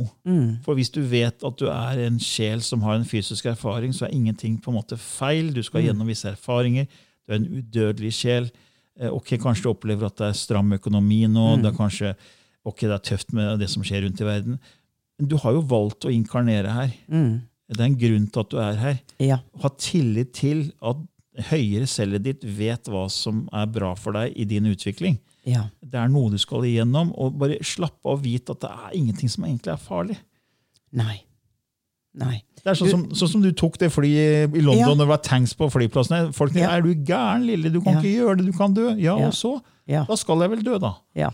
For 0.66 0.74
hvis 0.76 0.90
du 0.92 1.00
vet 1.06 1.44
at 1.46 1.56
du 1.60 1.68
er 1.70 2.02
en 2.08 2.18
sjel 2.20 2.60
som 2.66 2.82
har 2.84 2.98
en 2.98 3.06
fysisk 3.08 3.46
erfaring, 3.48 3.94
så 3.96 4.04
er 4.08 4.16
ingenting 4.18 4.58
på 4.60 4.72
en 4.72 4.76
måte 4.80 4.98
feil. 5.00 5.52
Du 5.54 5.62
skal 5.64 5.86
gjennom 5.86 6.10
visse 6.10 6.28
erfaringer. 6.34 6.88
Du 7.24 7.32
er 7.32 7.38
en 7.40 7.48
udødelig 7.60 8.12
sjel. 8.18 8.50
Eh, 9.00 9.08
Ok, 9.14 9.36
Kanskje 9.40 9.68
du 9.68 9.72
opplever 9.72 10.10
at 10.10 10.16
det 10.20 10.28
er 10.32 10.36
stram 10.42 10.72
økonomi 10.76 11.22
nå. 11.30 11.46
det 11.62 11.70
er 11.72 11.76
kanskje 11.78 12.12
ok, 12.66 12.80
det 12.84 12.94
er 12.98 13.04
tøft 13.14 13.32
med 13.36 13.60
det 13.62 13.68
som 13.70 13.84
skjer 13.86 14.02
rundt 14.04 14.20
i 14.20 14.26
verden. 14.28 14.58
Men 15.20 15.28
du 15.30 15.36
har 15.40 15.54
jo 15.56 15.62
valgt 15.70 16.04
å 16.04 16.12
inkarnere 16.12 16.72
her. 16.74 16.92
Det 17.70 17.80
er 17.80 17.86
en 17.88 17.96
grunn 18.00 18.26
til 18.28 18.42
at 18.44 18.50
du 18.52 18.56
er 18.60 18.80
her. 18.82 18.96
Ja. 19.22 19.38
Ha 19.62 19.70
tillit 19.80 20.34
til 20.36 20.66
at 20.82 20.98
høyere 21.50 21.86
selvet 21.86 22.22
ditt 22.24 22.44
vet 22.44 22.84
hva 22.88 23.06
som 23.12 23.48
er 23.52 23.66
bra 23.66 23.94
for 23.94 24.12
deg 24.12 24.32
i 24.36 24.44
din 24.48 24.64
utvikling. 24.70 25.18
Ja. 25.46 25.68
Det 25.84 25.94
er 26.00 26.08
noe 26.08 26.30
du 26.30 26.38
skal 26.38 26.64
igjennom, 26.66 27.12
og 27.16 27.36
bare 27.38 27.58
slapp 27.62 27.98
av 28.04 28.18
og 28.18 28.22
vite 28.24 28.50
at 28.56 28.60
det 28.64 28.70
er 28.70 28.96
ingenting 28.98 29.28
som 29.30 29.44
egentlig 29.44 29.72
er 29.74 29.76
farlig. 29.76 30.16
Nei. 30.96 31.22
Nei. 32.16 32.42
Det 32.62 32.70
er 32.72 32.78
sånn 32.80 32.88
som, 32.90 33.02
sånn 33.14 33.28
som 33.28 33.42
du 33.44 33.50
tok 33.52 33.76
det 33.78 33.90
flyet 33.92 34.54
i 34.56 34.60
London 34.64 34.78
Ja. 34.80 34.90
og 34.90 34.98
det 34.98 35.06
var 35.08 35.18
tanks 35.18 35.52
på 35.54 35.68
flyplassene. 35.70 36.32
Folk 36.34 36.54
Ja. 36.56 36.70
er 36.76 36.80
du 36.82 36.94
gæren, 36.94 37.44
lille? 37.46 37.70
Du 37.70 37.80
kan 37.82 37.94
Ja. 37.94 38.00
ikke 38.00 38.14
gjøre 38.16 38.36
det, 38.38 38.46
du 38.46 38.52
kan 38.56 38.72
dø. 38.74 38.94
Ja, 38.96 39.14
og 39.16 39.32
så? 39.34 39.60
Da 39.86 40.14
skal 40.16 40.40
jeg 40.40 40.50
vel 40.50 40.62
dø, 40.64 40.78
da. 40.78 40.94
Ja. 41.14 41.30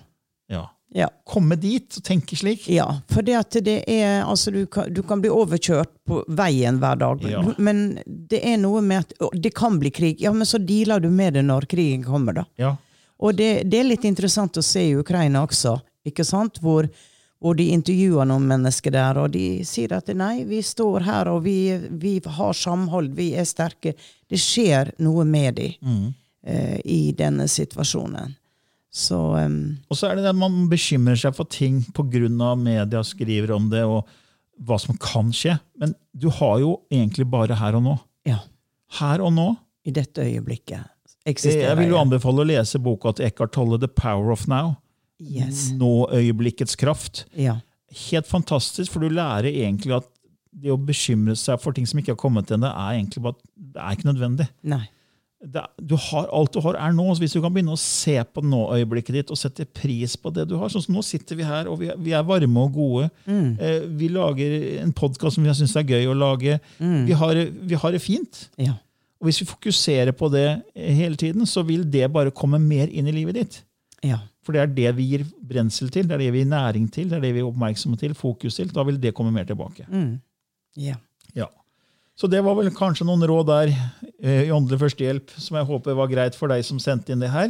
Ja. 0.94 1.07
Komme 1.24 1.57
dit 1.57 1.96
og 1.96 2.05
tenke 2.05 2.37
slik. 2.37 2.66
Ja, 2.68 2.85
for 3.09 3.24
det 3.24 3.37
at 3.38 3.57
det 3.64 3.78
er 3.88 4.26
altså 4.28 4.52
du, 4.52 4.66
kan, 4.68 4.90
du 4.92 5.00
kan 5.09 5.22
bli 5.24 5.31
overkjørt 5.33 5.88
på 6.09 6.18
veien 6.37 6.76
hver 6.83 6.98
dag, 7.00 7.22
Ja. 7.31 7.40
men 7.57 7.98
det 8.07 8.42
er 8.44 8.59
noe 8.61 8.83
med 8.85 9.07
at 9.07 9.14
å, 9.24 9.31
det 9.33 9.55
kan 9.57 9.78
bli 9.81 9.90
krig. 9.90 10.20
Ja, 10.20 10.33
men 10.37 10.44
så 10.46 10.61
dealer 10.61 11.00
du 11.00 11.09
med 11.11 11.33
det 11.38 11.46
når 11.48 11.64
krigen 11.72 12.05
kommer, 12.05 12.37
da. 12.42 12.44
Ja. 12.61 12.74
Og 13.22 13.37
det, 13.38 13.62
det 13.70 13.78
er 13.81 13.88
litt 13.88 14.05
interessant 14.05 14.59
å 14.61 14.62
se 14.66 14.83
i 14.90 14.96
Ukraina 14.98 15.44
også, 15.46 15.78
ikke 16.05 16.24
sant? 16.28 16.59
Hvor, 16.61 16.88
hvor 17.40 17.57
de 17.57 17.70
intervjuer 17.72 18.26
noen 18.28 18.44
mennesker 18.50 18.92
der, 18.92 19.16
og 19.22 19.31
de 19.33 19.62
sier 19.64 19.94
at 19.96 20.11
nei, 20.12 20.42
vi 20.44 20.61
står 20.66 21.07
her, 21.09 21.31
og 21.33 21.44
vi, 21.46 21.57
vi 22.02 22.16
har 22.37 22.52
samhold, 22.59 23.14
vi 23.16 23.31
er 23.38 23.46
sterke. 23.48 23.94
Det 24.28 24.40
skjer 24.42 24.92
noe 25.07 25.24
med 25.24 25.57
dem 25.62 26.12
eh, 26.44 26.78
i 26.85 27.00
denne 27.16 27.46
situasjonen. 27.48 28.37
Så 28.92 29.16
um, 29.16 29.78
Og 29.88 29.96
så 29.96 30.11
er 30.11 30.18
det 30.18 30.26
det 30.26 30.35
at 30.35 30.38
man 30.38 30.66
bekymrer 30.68 31.16
seg 31.16 31.35
for 31.37 31.48
ting 31.48 31.81
pga. 31.96 32.55
media 32.61 33.02
skriver 33.02 33.55
om 33.57 33.70
det, 33.72 33.85
og 33.85 34.07
hva 34.61 34.78
som 34.78 34.96
kan 35.00 35.33
skje. 35.33 35.59
Men 35.81 35.94
du 36.12 36.28
har 36.28 36.59
jo 36.61 36.83
egentlig 36.92 37.24
bare 37.31 37.57
her 37.57 37.74
og 37.74 37.83
nå. 37.83 37.98
ja, 38.28 38.38
Her 39.00 39.20
og 39.24 39.33
nå. 39.33 39.57
i 39.85 39.90
dette 39.90 40.20
øyeblikket 40.22 40.92
Eh, 41.22 41.31
eksisterer 41.33 41.68
Jeg 41.70 41.78
vil 41.78 41.92
jo 41.94 42.00
anbefale 42.00 42.42
å 42.42 42.48
lese 42.48 42.81
boka 42.83 43.12
til 43.14 43.26
Eckhart 43.26 43.52
Tolle, 43.55 43.78
'The 43.78 43.88
Power 43.88 44.33
of 44.33 44.46
Now'. 44.48 44.76
Yes. 45.22 45.70
Nå-øyeblikkets 45.78 46.76
kraft. 46.76 47.26
Ja. 47.37 47.61
Helt 48.09 48.26
fantastisk, 48.26 48.90
for 48.90 49.00
du 49.00 49.09
lærer 49.09 49.46
egentlig 49.52 49.94
at 49.96 50.09
det 50.52 50.72
å 50.72 50.76
bekymre 50.76 51.37
seg 51.37 51.61
for 51.61 51.72
ting 51.72 51.87
som 51.87 52.00
ikke 52.00 52.12
har 52.12 52.20
kommet 52.20 52.50
ennå, 52.50 52.66
er 52.66 52.98
egentlig 52.98 53.22
bare 53.22 53.38
det 53.57 53.81
er 53.81 53.94
ikke 53.96 54.11
nødvendig. 54.11 54.48
Nei. 54.62 54.88
Det, 55.42 55.62
du 55.83 55.96
har, 55.98 56.28
alt 56.31 56.55
du 56.55 56.61
har, 56.62 56.76
er 56.78 56.92
nå. 56.94 57.07
Så 57.14 57.24
hvis 57.24 57.35
du 57.35 57.40
kan 57.42 57.52
begynne 57.55 57.74
å 57.74 57.81
se 57.81 58.14
på 58.24 58.44
nå-øyeblikket 58.46 59.16
ditt 59.18 59.33
og 59.35 59.38
sette 59.40 59.66
pris 59.66 60.14
på 60.16 60.31
det 60.35 60.44
du 60.50 60.55
har 60.61 60.70
sånn 60.70 60.85
som 60.85 60.94
Nå 60.94 61.02
sitter 61.07 61.38
vi 61.38 61.46
her, 61.46 61.66
og 61.70 61.81
vi, 61.81 61.90
vi 62.05 62.14
er 62.14 62.22
varme 62.28 62.62
og 62.62 62.76
gode. 62.76 63.09
Eh, 63.26 63.88
vi 63.98 64.09
lager 64.12 64.55
en 64.85 64.94
podkast 64.94 65.38
som 65.38 65.46
vi 65.46 65.55
syns 65.59 65.74
er 65.81 65.88
gøy 65.88 66.07
å 66.12 66.16
lage. 66.16 66.59
Vi, 66.78 67.16
har, 67.18 67.42
vi 67.42 67.78
har 67.83 67.94
det 67.94 68.02
fint. 68.05 68.44
Ja. 68.61 68.76
Og 69.22 69.28
hvis 69.31 69.42
vi 69.42 69.46
fokuserer 69.50 70.14
på 70.18 70.31
det 70.33 70.46
hele 70.74 71.18
tiden, 71.18 71.46
så 71.46 71.62
vil 71.66 71.85
det 71.90 72.09
bare 72.14 72.35
komme 72.35 72.59
mer 72.62 72.90
inn 72.90 73.07
i 73.11 73.14
livet 73.14 73.38
ditt. 73.38 73.59
Ja. 74.02 74.18
For 74.42 74.55
det 74.55 74.62
er 74.64 74.72
det 74.74 74.92
vi 74.98 75.05
gir 75.12 75.22
brensel 75.46 75.90
til, 75.94 76.09
det 76.11 76.16
er 76.16 76.24
det 76.24 76.33
vi 76.35 76.40
gir 76.42 76.50
næring 76.50 76.88
til, 76.90 77.07
det 77.11 77.20
er 77.20 77.22
det 77.28 77.35
vi 77.37 77.42
er 77.44 77.46
oppmerksomme 77.46 77.98
til, 78.00 78.14
fokus 78.18 78.59
til. 78.59 78.72
Da 78.74 78.83
vil 78.88 78.98
det 78.98 79.14
komme 79.14 79.31
mer 79.35 79.46
tilbake. 79.46 79.87
ja. 80.76 80.98
Ja. 81.38 81.46
Så 82.22 82.28
det 82.30 82.38
var 82.46 82.54
vel 82.54 82.68
kanskje 82.70 83.02
noen 83.02 83.24
råd 83.26 83.48
der 83.48 83.70
eh, 84.22 84.44
i 84.46 84.50
åndelig 84.54 84.78
førstehjelp 84.78 85.32
som 85.42 85.56
jeg 85.58 85.66
håper 85.66 85.96
var 85.98 86.06
greit 86.06 86.37
for 86.38 86.52
deg 86.52 86.62
som 86.62 86.78
sendte 86.78 87.11
inn 87.11 87.22
det 87.22 87.32
her. 87.32 87.48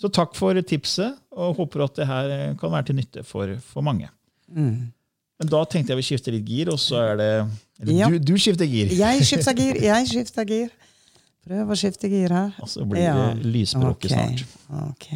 Så 0.00 0.08
takk 0.08 0.32
for 0.36 0.56
tipset, 0.64 1.18
og 1.36 1.58
håper 1.58 1.82
at 1.84 1.98
det 1.98 2.06
her 2.08 2.30
eh, 2.32 2.54
kan 2.56 2.72
være 2.72 2.86
til 2.88 2.96
nytte 2.96 3.24
for, 3.28 3.50
for 3.60 3.84
mange. 3.84 4.08
Men 5.36 5.50
da 5.52 5.60
tenkte 5.68 5.92
jeg 5.92 6.00
vi 6.00 6.06
skifter 6.06 6.32
litt 6.32 6.48
gir, 6.48 6.70
og 6.72 6.80
så 6.80 7.02
er 7.02 7.18
det 7.20 7.28
Eller 7.82 7.92
Ja. 7.92 8.08
du, 8.08 8.16
du 8.16 8.38
skifter 8.40 8.64
gir. 8.64 8.88
Jeg 8.96 9.24
skifter 9.28 9.52
gir. 9.58 9.82
Jeg 9.84 10.08
skifter 10.08 10.48
gir. 10.48 10.70
Prøv 11.44 11.74
å 11.74 11.76
skifte 11.76 12.08
gir 12.08 12.32
her. 12.32 12.54
Og 12.64 12.70
så 12.72 12.86
blir 12.88 13.04
det 13.04 13.44
lysspråket 13.44 14.14
okay. 14.16 14.38
snart. 14.40 14.94
ok. 14.94 15.06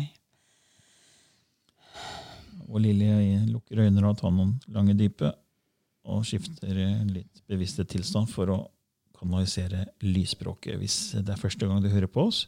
Og 2.69 2.85
Lilly 2.85 3.09
lukker 3.49 3.81
øynene 3.81 4.13
og 4.13 4.21
tar 4.21 4.37
noen 4.37 4.53
lange 4.69 4.93
dype 4.95 5.33
og 6.05 6.21
skifter 6.29 6.77
eh, 6.85 7.01
litt 7.09 7.41
bevisste 7.49 7.89
tilstand 7.89 8.29
for 8.29 8.53
å 8.53 8.59
kanalisere 9.21 9.87
lysspråket. 10.03 10.79
Hvis 10.81 10.99
det 11.21 11.35
er 11.35 11.41
første 11.41 11.69
gang 11.69 11.83
du 11.85 11.91
hører 11.93 12.11
på 12.11 12.29
oss 12.31 12.47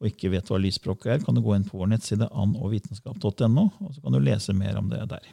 og 0.00 0.08
ikke 0.08 0.30
vet 0.32 0.48
hva 0.48 0.56
lysspråket 0.60 1.12
er, 1.12 1.24
kan 1.24 1.36
du 1.36 1.42
gå 1.44 1.52
inn 1.54 1.66
på 1.68 1.76
vår 1.76 1.92
nettside 1.92 2.30
annovitenskap.no, 2.32 3.66
og 3.84 3.92
så 3.92 4.00
kan 4.00 4.16
du 4.16 4.22
lese 4.24 4.56
mer 4.56 4.80
om 4.80 4.88
det 4.88 5.04
der. 5.10 5.28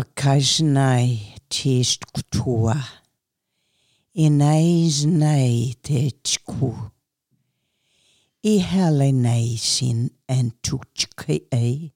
Akajnai 0.00 1.36
tist 1.52 2.06
kutua. 2.14 2.78
Inais 4.16 5.04
nei 5.04 5.74
te 5.84 6.08
iheleneisin 8.42 10.10
en 10.28 10.52
tuchke 10.68 11.40
ei, 11.52 11.92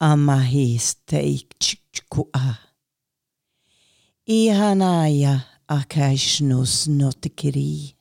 amahisteikchkua. 0.00 2.54
Ihanaja 4.26 5.40
akaishnus 5.68 6.88
notikiri, 6.88 7.96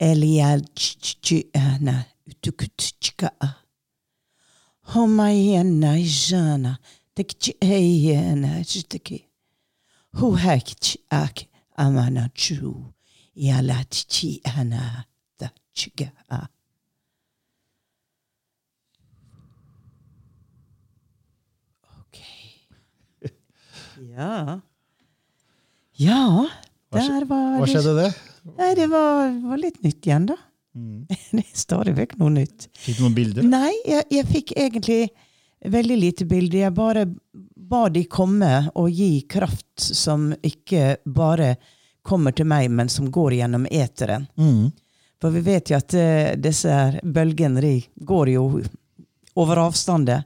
elialchchiana 0.00 2.04
utukutchkaa. 2.30 3.52
Homaienaijana 4.94 6.76
tekchieienajdeki. 7.14 9.28
Huhekch 10.20 10.96
ak 11.10 11.36
amanachu, 11.76 12.84
ialatchiana. 13.36 15.04
20 15.76 16.10
OK. 22.00 22.18
Ja. 24.10 24.60
Ja, 26.00 26.48
der 26.92 27.26
var 27.28 27.58
Hva 27.60 27.66
skjedde 27.68 27.92
det? 27.98 28.10
Nei, 28.56 28.70
Det 28.74 28.86
var, 28.88 29.34
var 29.44 29.58
litt 29.60 29.82
nytt 29.84 30.06
igjen, 30.06 30.30
da. 30.30 30.36
Mm. 30.74 31.06
Det 31.34 31.42
er 31.42 31.58
stadig 31.58 31.96
vekk 31.98 32.16
noe 32.20 32.32
nytt. 32.38 32.68
Fikk 32.78 33.00
du 33.00 33.04
noen 33.04 33.16
bilder? 33.16 33.46
Nei, 33.46 33.72
jeg, 33.84 34.06
jeg, 34.14 34.28
fikk 34.30 34.54
egentlig 34.56 35.00
veldig 35.70 35.98
lite 36.00 36.26
bilder. 36.30 36.62
Jeg 36.64 36.76
bare 36.76 37.04
ba 37.70 37.84
de 37.92 38.04
komme 38.10 38.52
og 38.74 38.88
gi 38.94 39.26
kraft 39.30 39.84
som 39.84 40.30
ikke 40.40 40.96
bare 41.04 41.54
kommer 42.06 42.32
til 42.32 42.48
meg, 42.48 42.70
men 42.72 42.88
som 42.88 43.10
går 43.12 43.36
gjennom 43.42 43.66
eteren. 43.68 44.24
Mm. 44.40 44.70
For 45.20 45.30
vi 45.34 45.40
vet 45.44 45.70
jo 45.70 45.76
at 45.76 45.94
uh, 45.94 46.34
disse 46.40 46.74
bølgene 47.04 47.60
de 47.60 47.74
går 48.08 48.30
jo 48.34 48.44
over 49.36 49.60
avstander. 49.66 50.22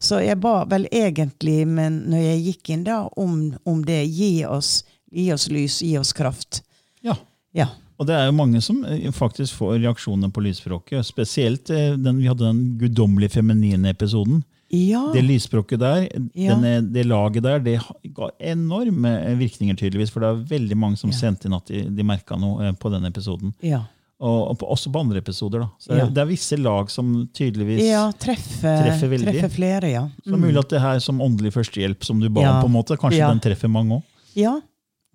Så 0.00 0.20
jeg 0.22 0.38
ba 0.40 0.60
vel 0.70 0.86
egentlig, 0.94 1.66
men 1.66 2.04
når 2.10 2.22
jeg 2.22 2.42
gikk 2.46 2.70
inn 2.70 2.84
da, 2.86 3.00
om, 3.18 3.40
om 3.66 3.80
det. 3.84 4.04
Gi 4.14 4.44
oss, 4.46 4.84
gi 5.10 5.28
oss 5.34 5.48
lys, 5.50 5.80
gi 5.82 5.96
oss 5.98 6.12
kraft. 6.14 6.62
Ja. 7.02 7.16
Ja. 7.56 7.66
Og 7.98 8.06
det 8.06 8.14
er 8.14 8.28
jo 8.28 8.36
mange 8.38 8.60
som 8.62 8.84
eh, 8.86 9.08
faktisk 9.10 9.56
får 9.58 9.80
reaksjoner 9.82 10.30
på 10.30 10.44
lysspråket. 10.44 11.02
Spesielt 11.08 11.70
eh, 11.74 11.96
den, 11.98 12.20
vi 12.22 12.28
hadde 12.30 12.46
den 12.46 12.60
guddommelige 12.78 13.34
feminine 13.40 13.90
episoden. 13.90 14.44
Ja. 14.70 15.08
Det 15.14 15.24
lysspråket 15.24 15.80
der, 15.82 16.04
Ja. 16.36 16.54
denne, 16.54 16.76
det 16.94 17.06
laget 17.08 17.42
der, 17.42 17.58
det 17.64 17.78
ga 18.14 18.28
enorme 18.38 19.16
virkninger, 19.40 19.74
tydeligvis. 19.80 20.12
For 20.14 20.22
det 20.22 20.28
er 20.30 20.46
veldig 20.54 20.76
mange 20.78 21.00
som 21.00 21.10
Ja. 21.10 21.16
sendte 21.24 21.48
inn 21.50 21.56
at 21.58 21.66
de, 21.72 21.82
de 21.90 22.06
merka 22.06 22.36
noe 22.38 22.70
på 22.78 22.92
den 22.94 23.04
episoden. 23.10 23.54
ja. 23.66 23.82
Og, 24.20 24.38
og 24.50 24.56
på, 24.58 24.66
også 24.74 24.90
på 24.90 24.98
andre 24.98 25.20
episoder. 25.22 25.60
da. 25.62 25.68
Så 25.78 25.94
Ja. 25.96 26.06
Det 26.10 26.18
er 26.18 26.26
visse 26.26 26.56
lag 26.58 26.88
som 26.90 27.28
tydeligvis 27.32 27.84
Ja, 27.86 28.10
treffer, 28.18 28.80
Treffer 28.82 29.08
veldig. 29.12 29.30
treffer 29.30 29.52
flere, 29.54 29.90
ja. 29.92 30.02
Så 30.24 30.32
det 30.32 30.34
er 30.34 30.42
mulig 30.42 30.58
at 30.58 30.68
det 30.74 30.80
her 30.82 30.98
som 31.04 31.20
åndelig 31.22 31.52
førstehjelp 31.54 32.02
som 32.04 32.18
du 32.20 32.28
ba 32.28 32.40
Ja. 32.42 32.50
om, 32.56 32.62
på 32.64 32.66
en 32.66 32.72
måte, 32.72 32.96
kanskje 32.98 33.18
Ja. 33.22 33.28
den 33.30 33.38
treffer 33.40 33.68
mange 33.70 34.00
òg. 34.00 34.02
Ja, 34.34 34.56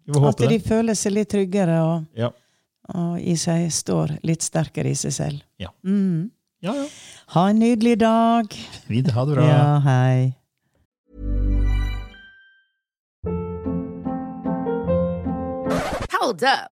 at 0.08 0.38
de 0.38 0.48
det. 0.48 0.64
føler 0.64 0.96
seg 0.96 1.12
litt 1.14 1.30
tryggere 1.30 1.82
og, 1.84 2.06
Ja. 2.16 2.30
og 2.96 3.20
i 3.20 3.36
seg 3.36 3.68
står 3.72 4.20
litt 4.24 4.42
sterkere 4.42 4.88
i 4.88 4.96
seg 4.96 5.12
selv. 5.12 5.42
Ja. 5.60 5.68
Mm. 5.84 6.32
ja, 6.62 6.74
ja. 6.74 6.88
Ha 7.36 7.48
en 7.50 7.60
nydelig 7.60 7.98
dag. 8.00 8.48
Fint. 8.88 9.12
Ha 9.12 9.26
det 9.26 9.36
bra. 9.36 9.46
Ja, 9.48 9.80
hei. 9.80 10.36
Hold 16.20 16.44
up. 16.44 16.73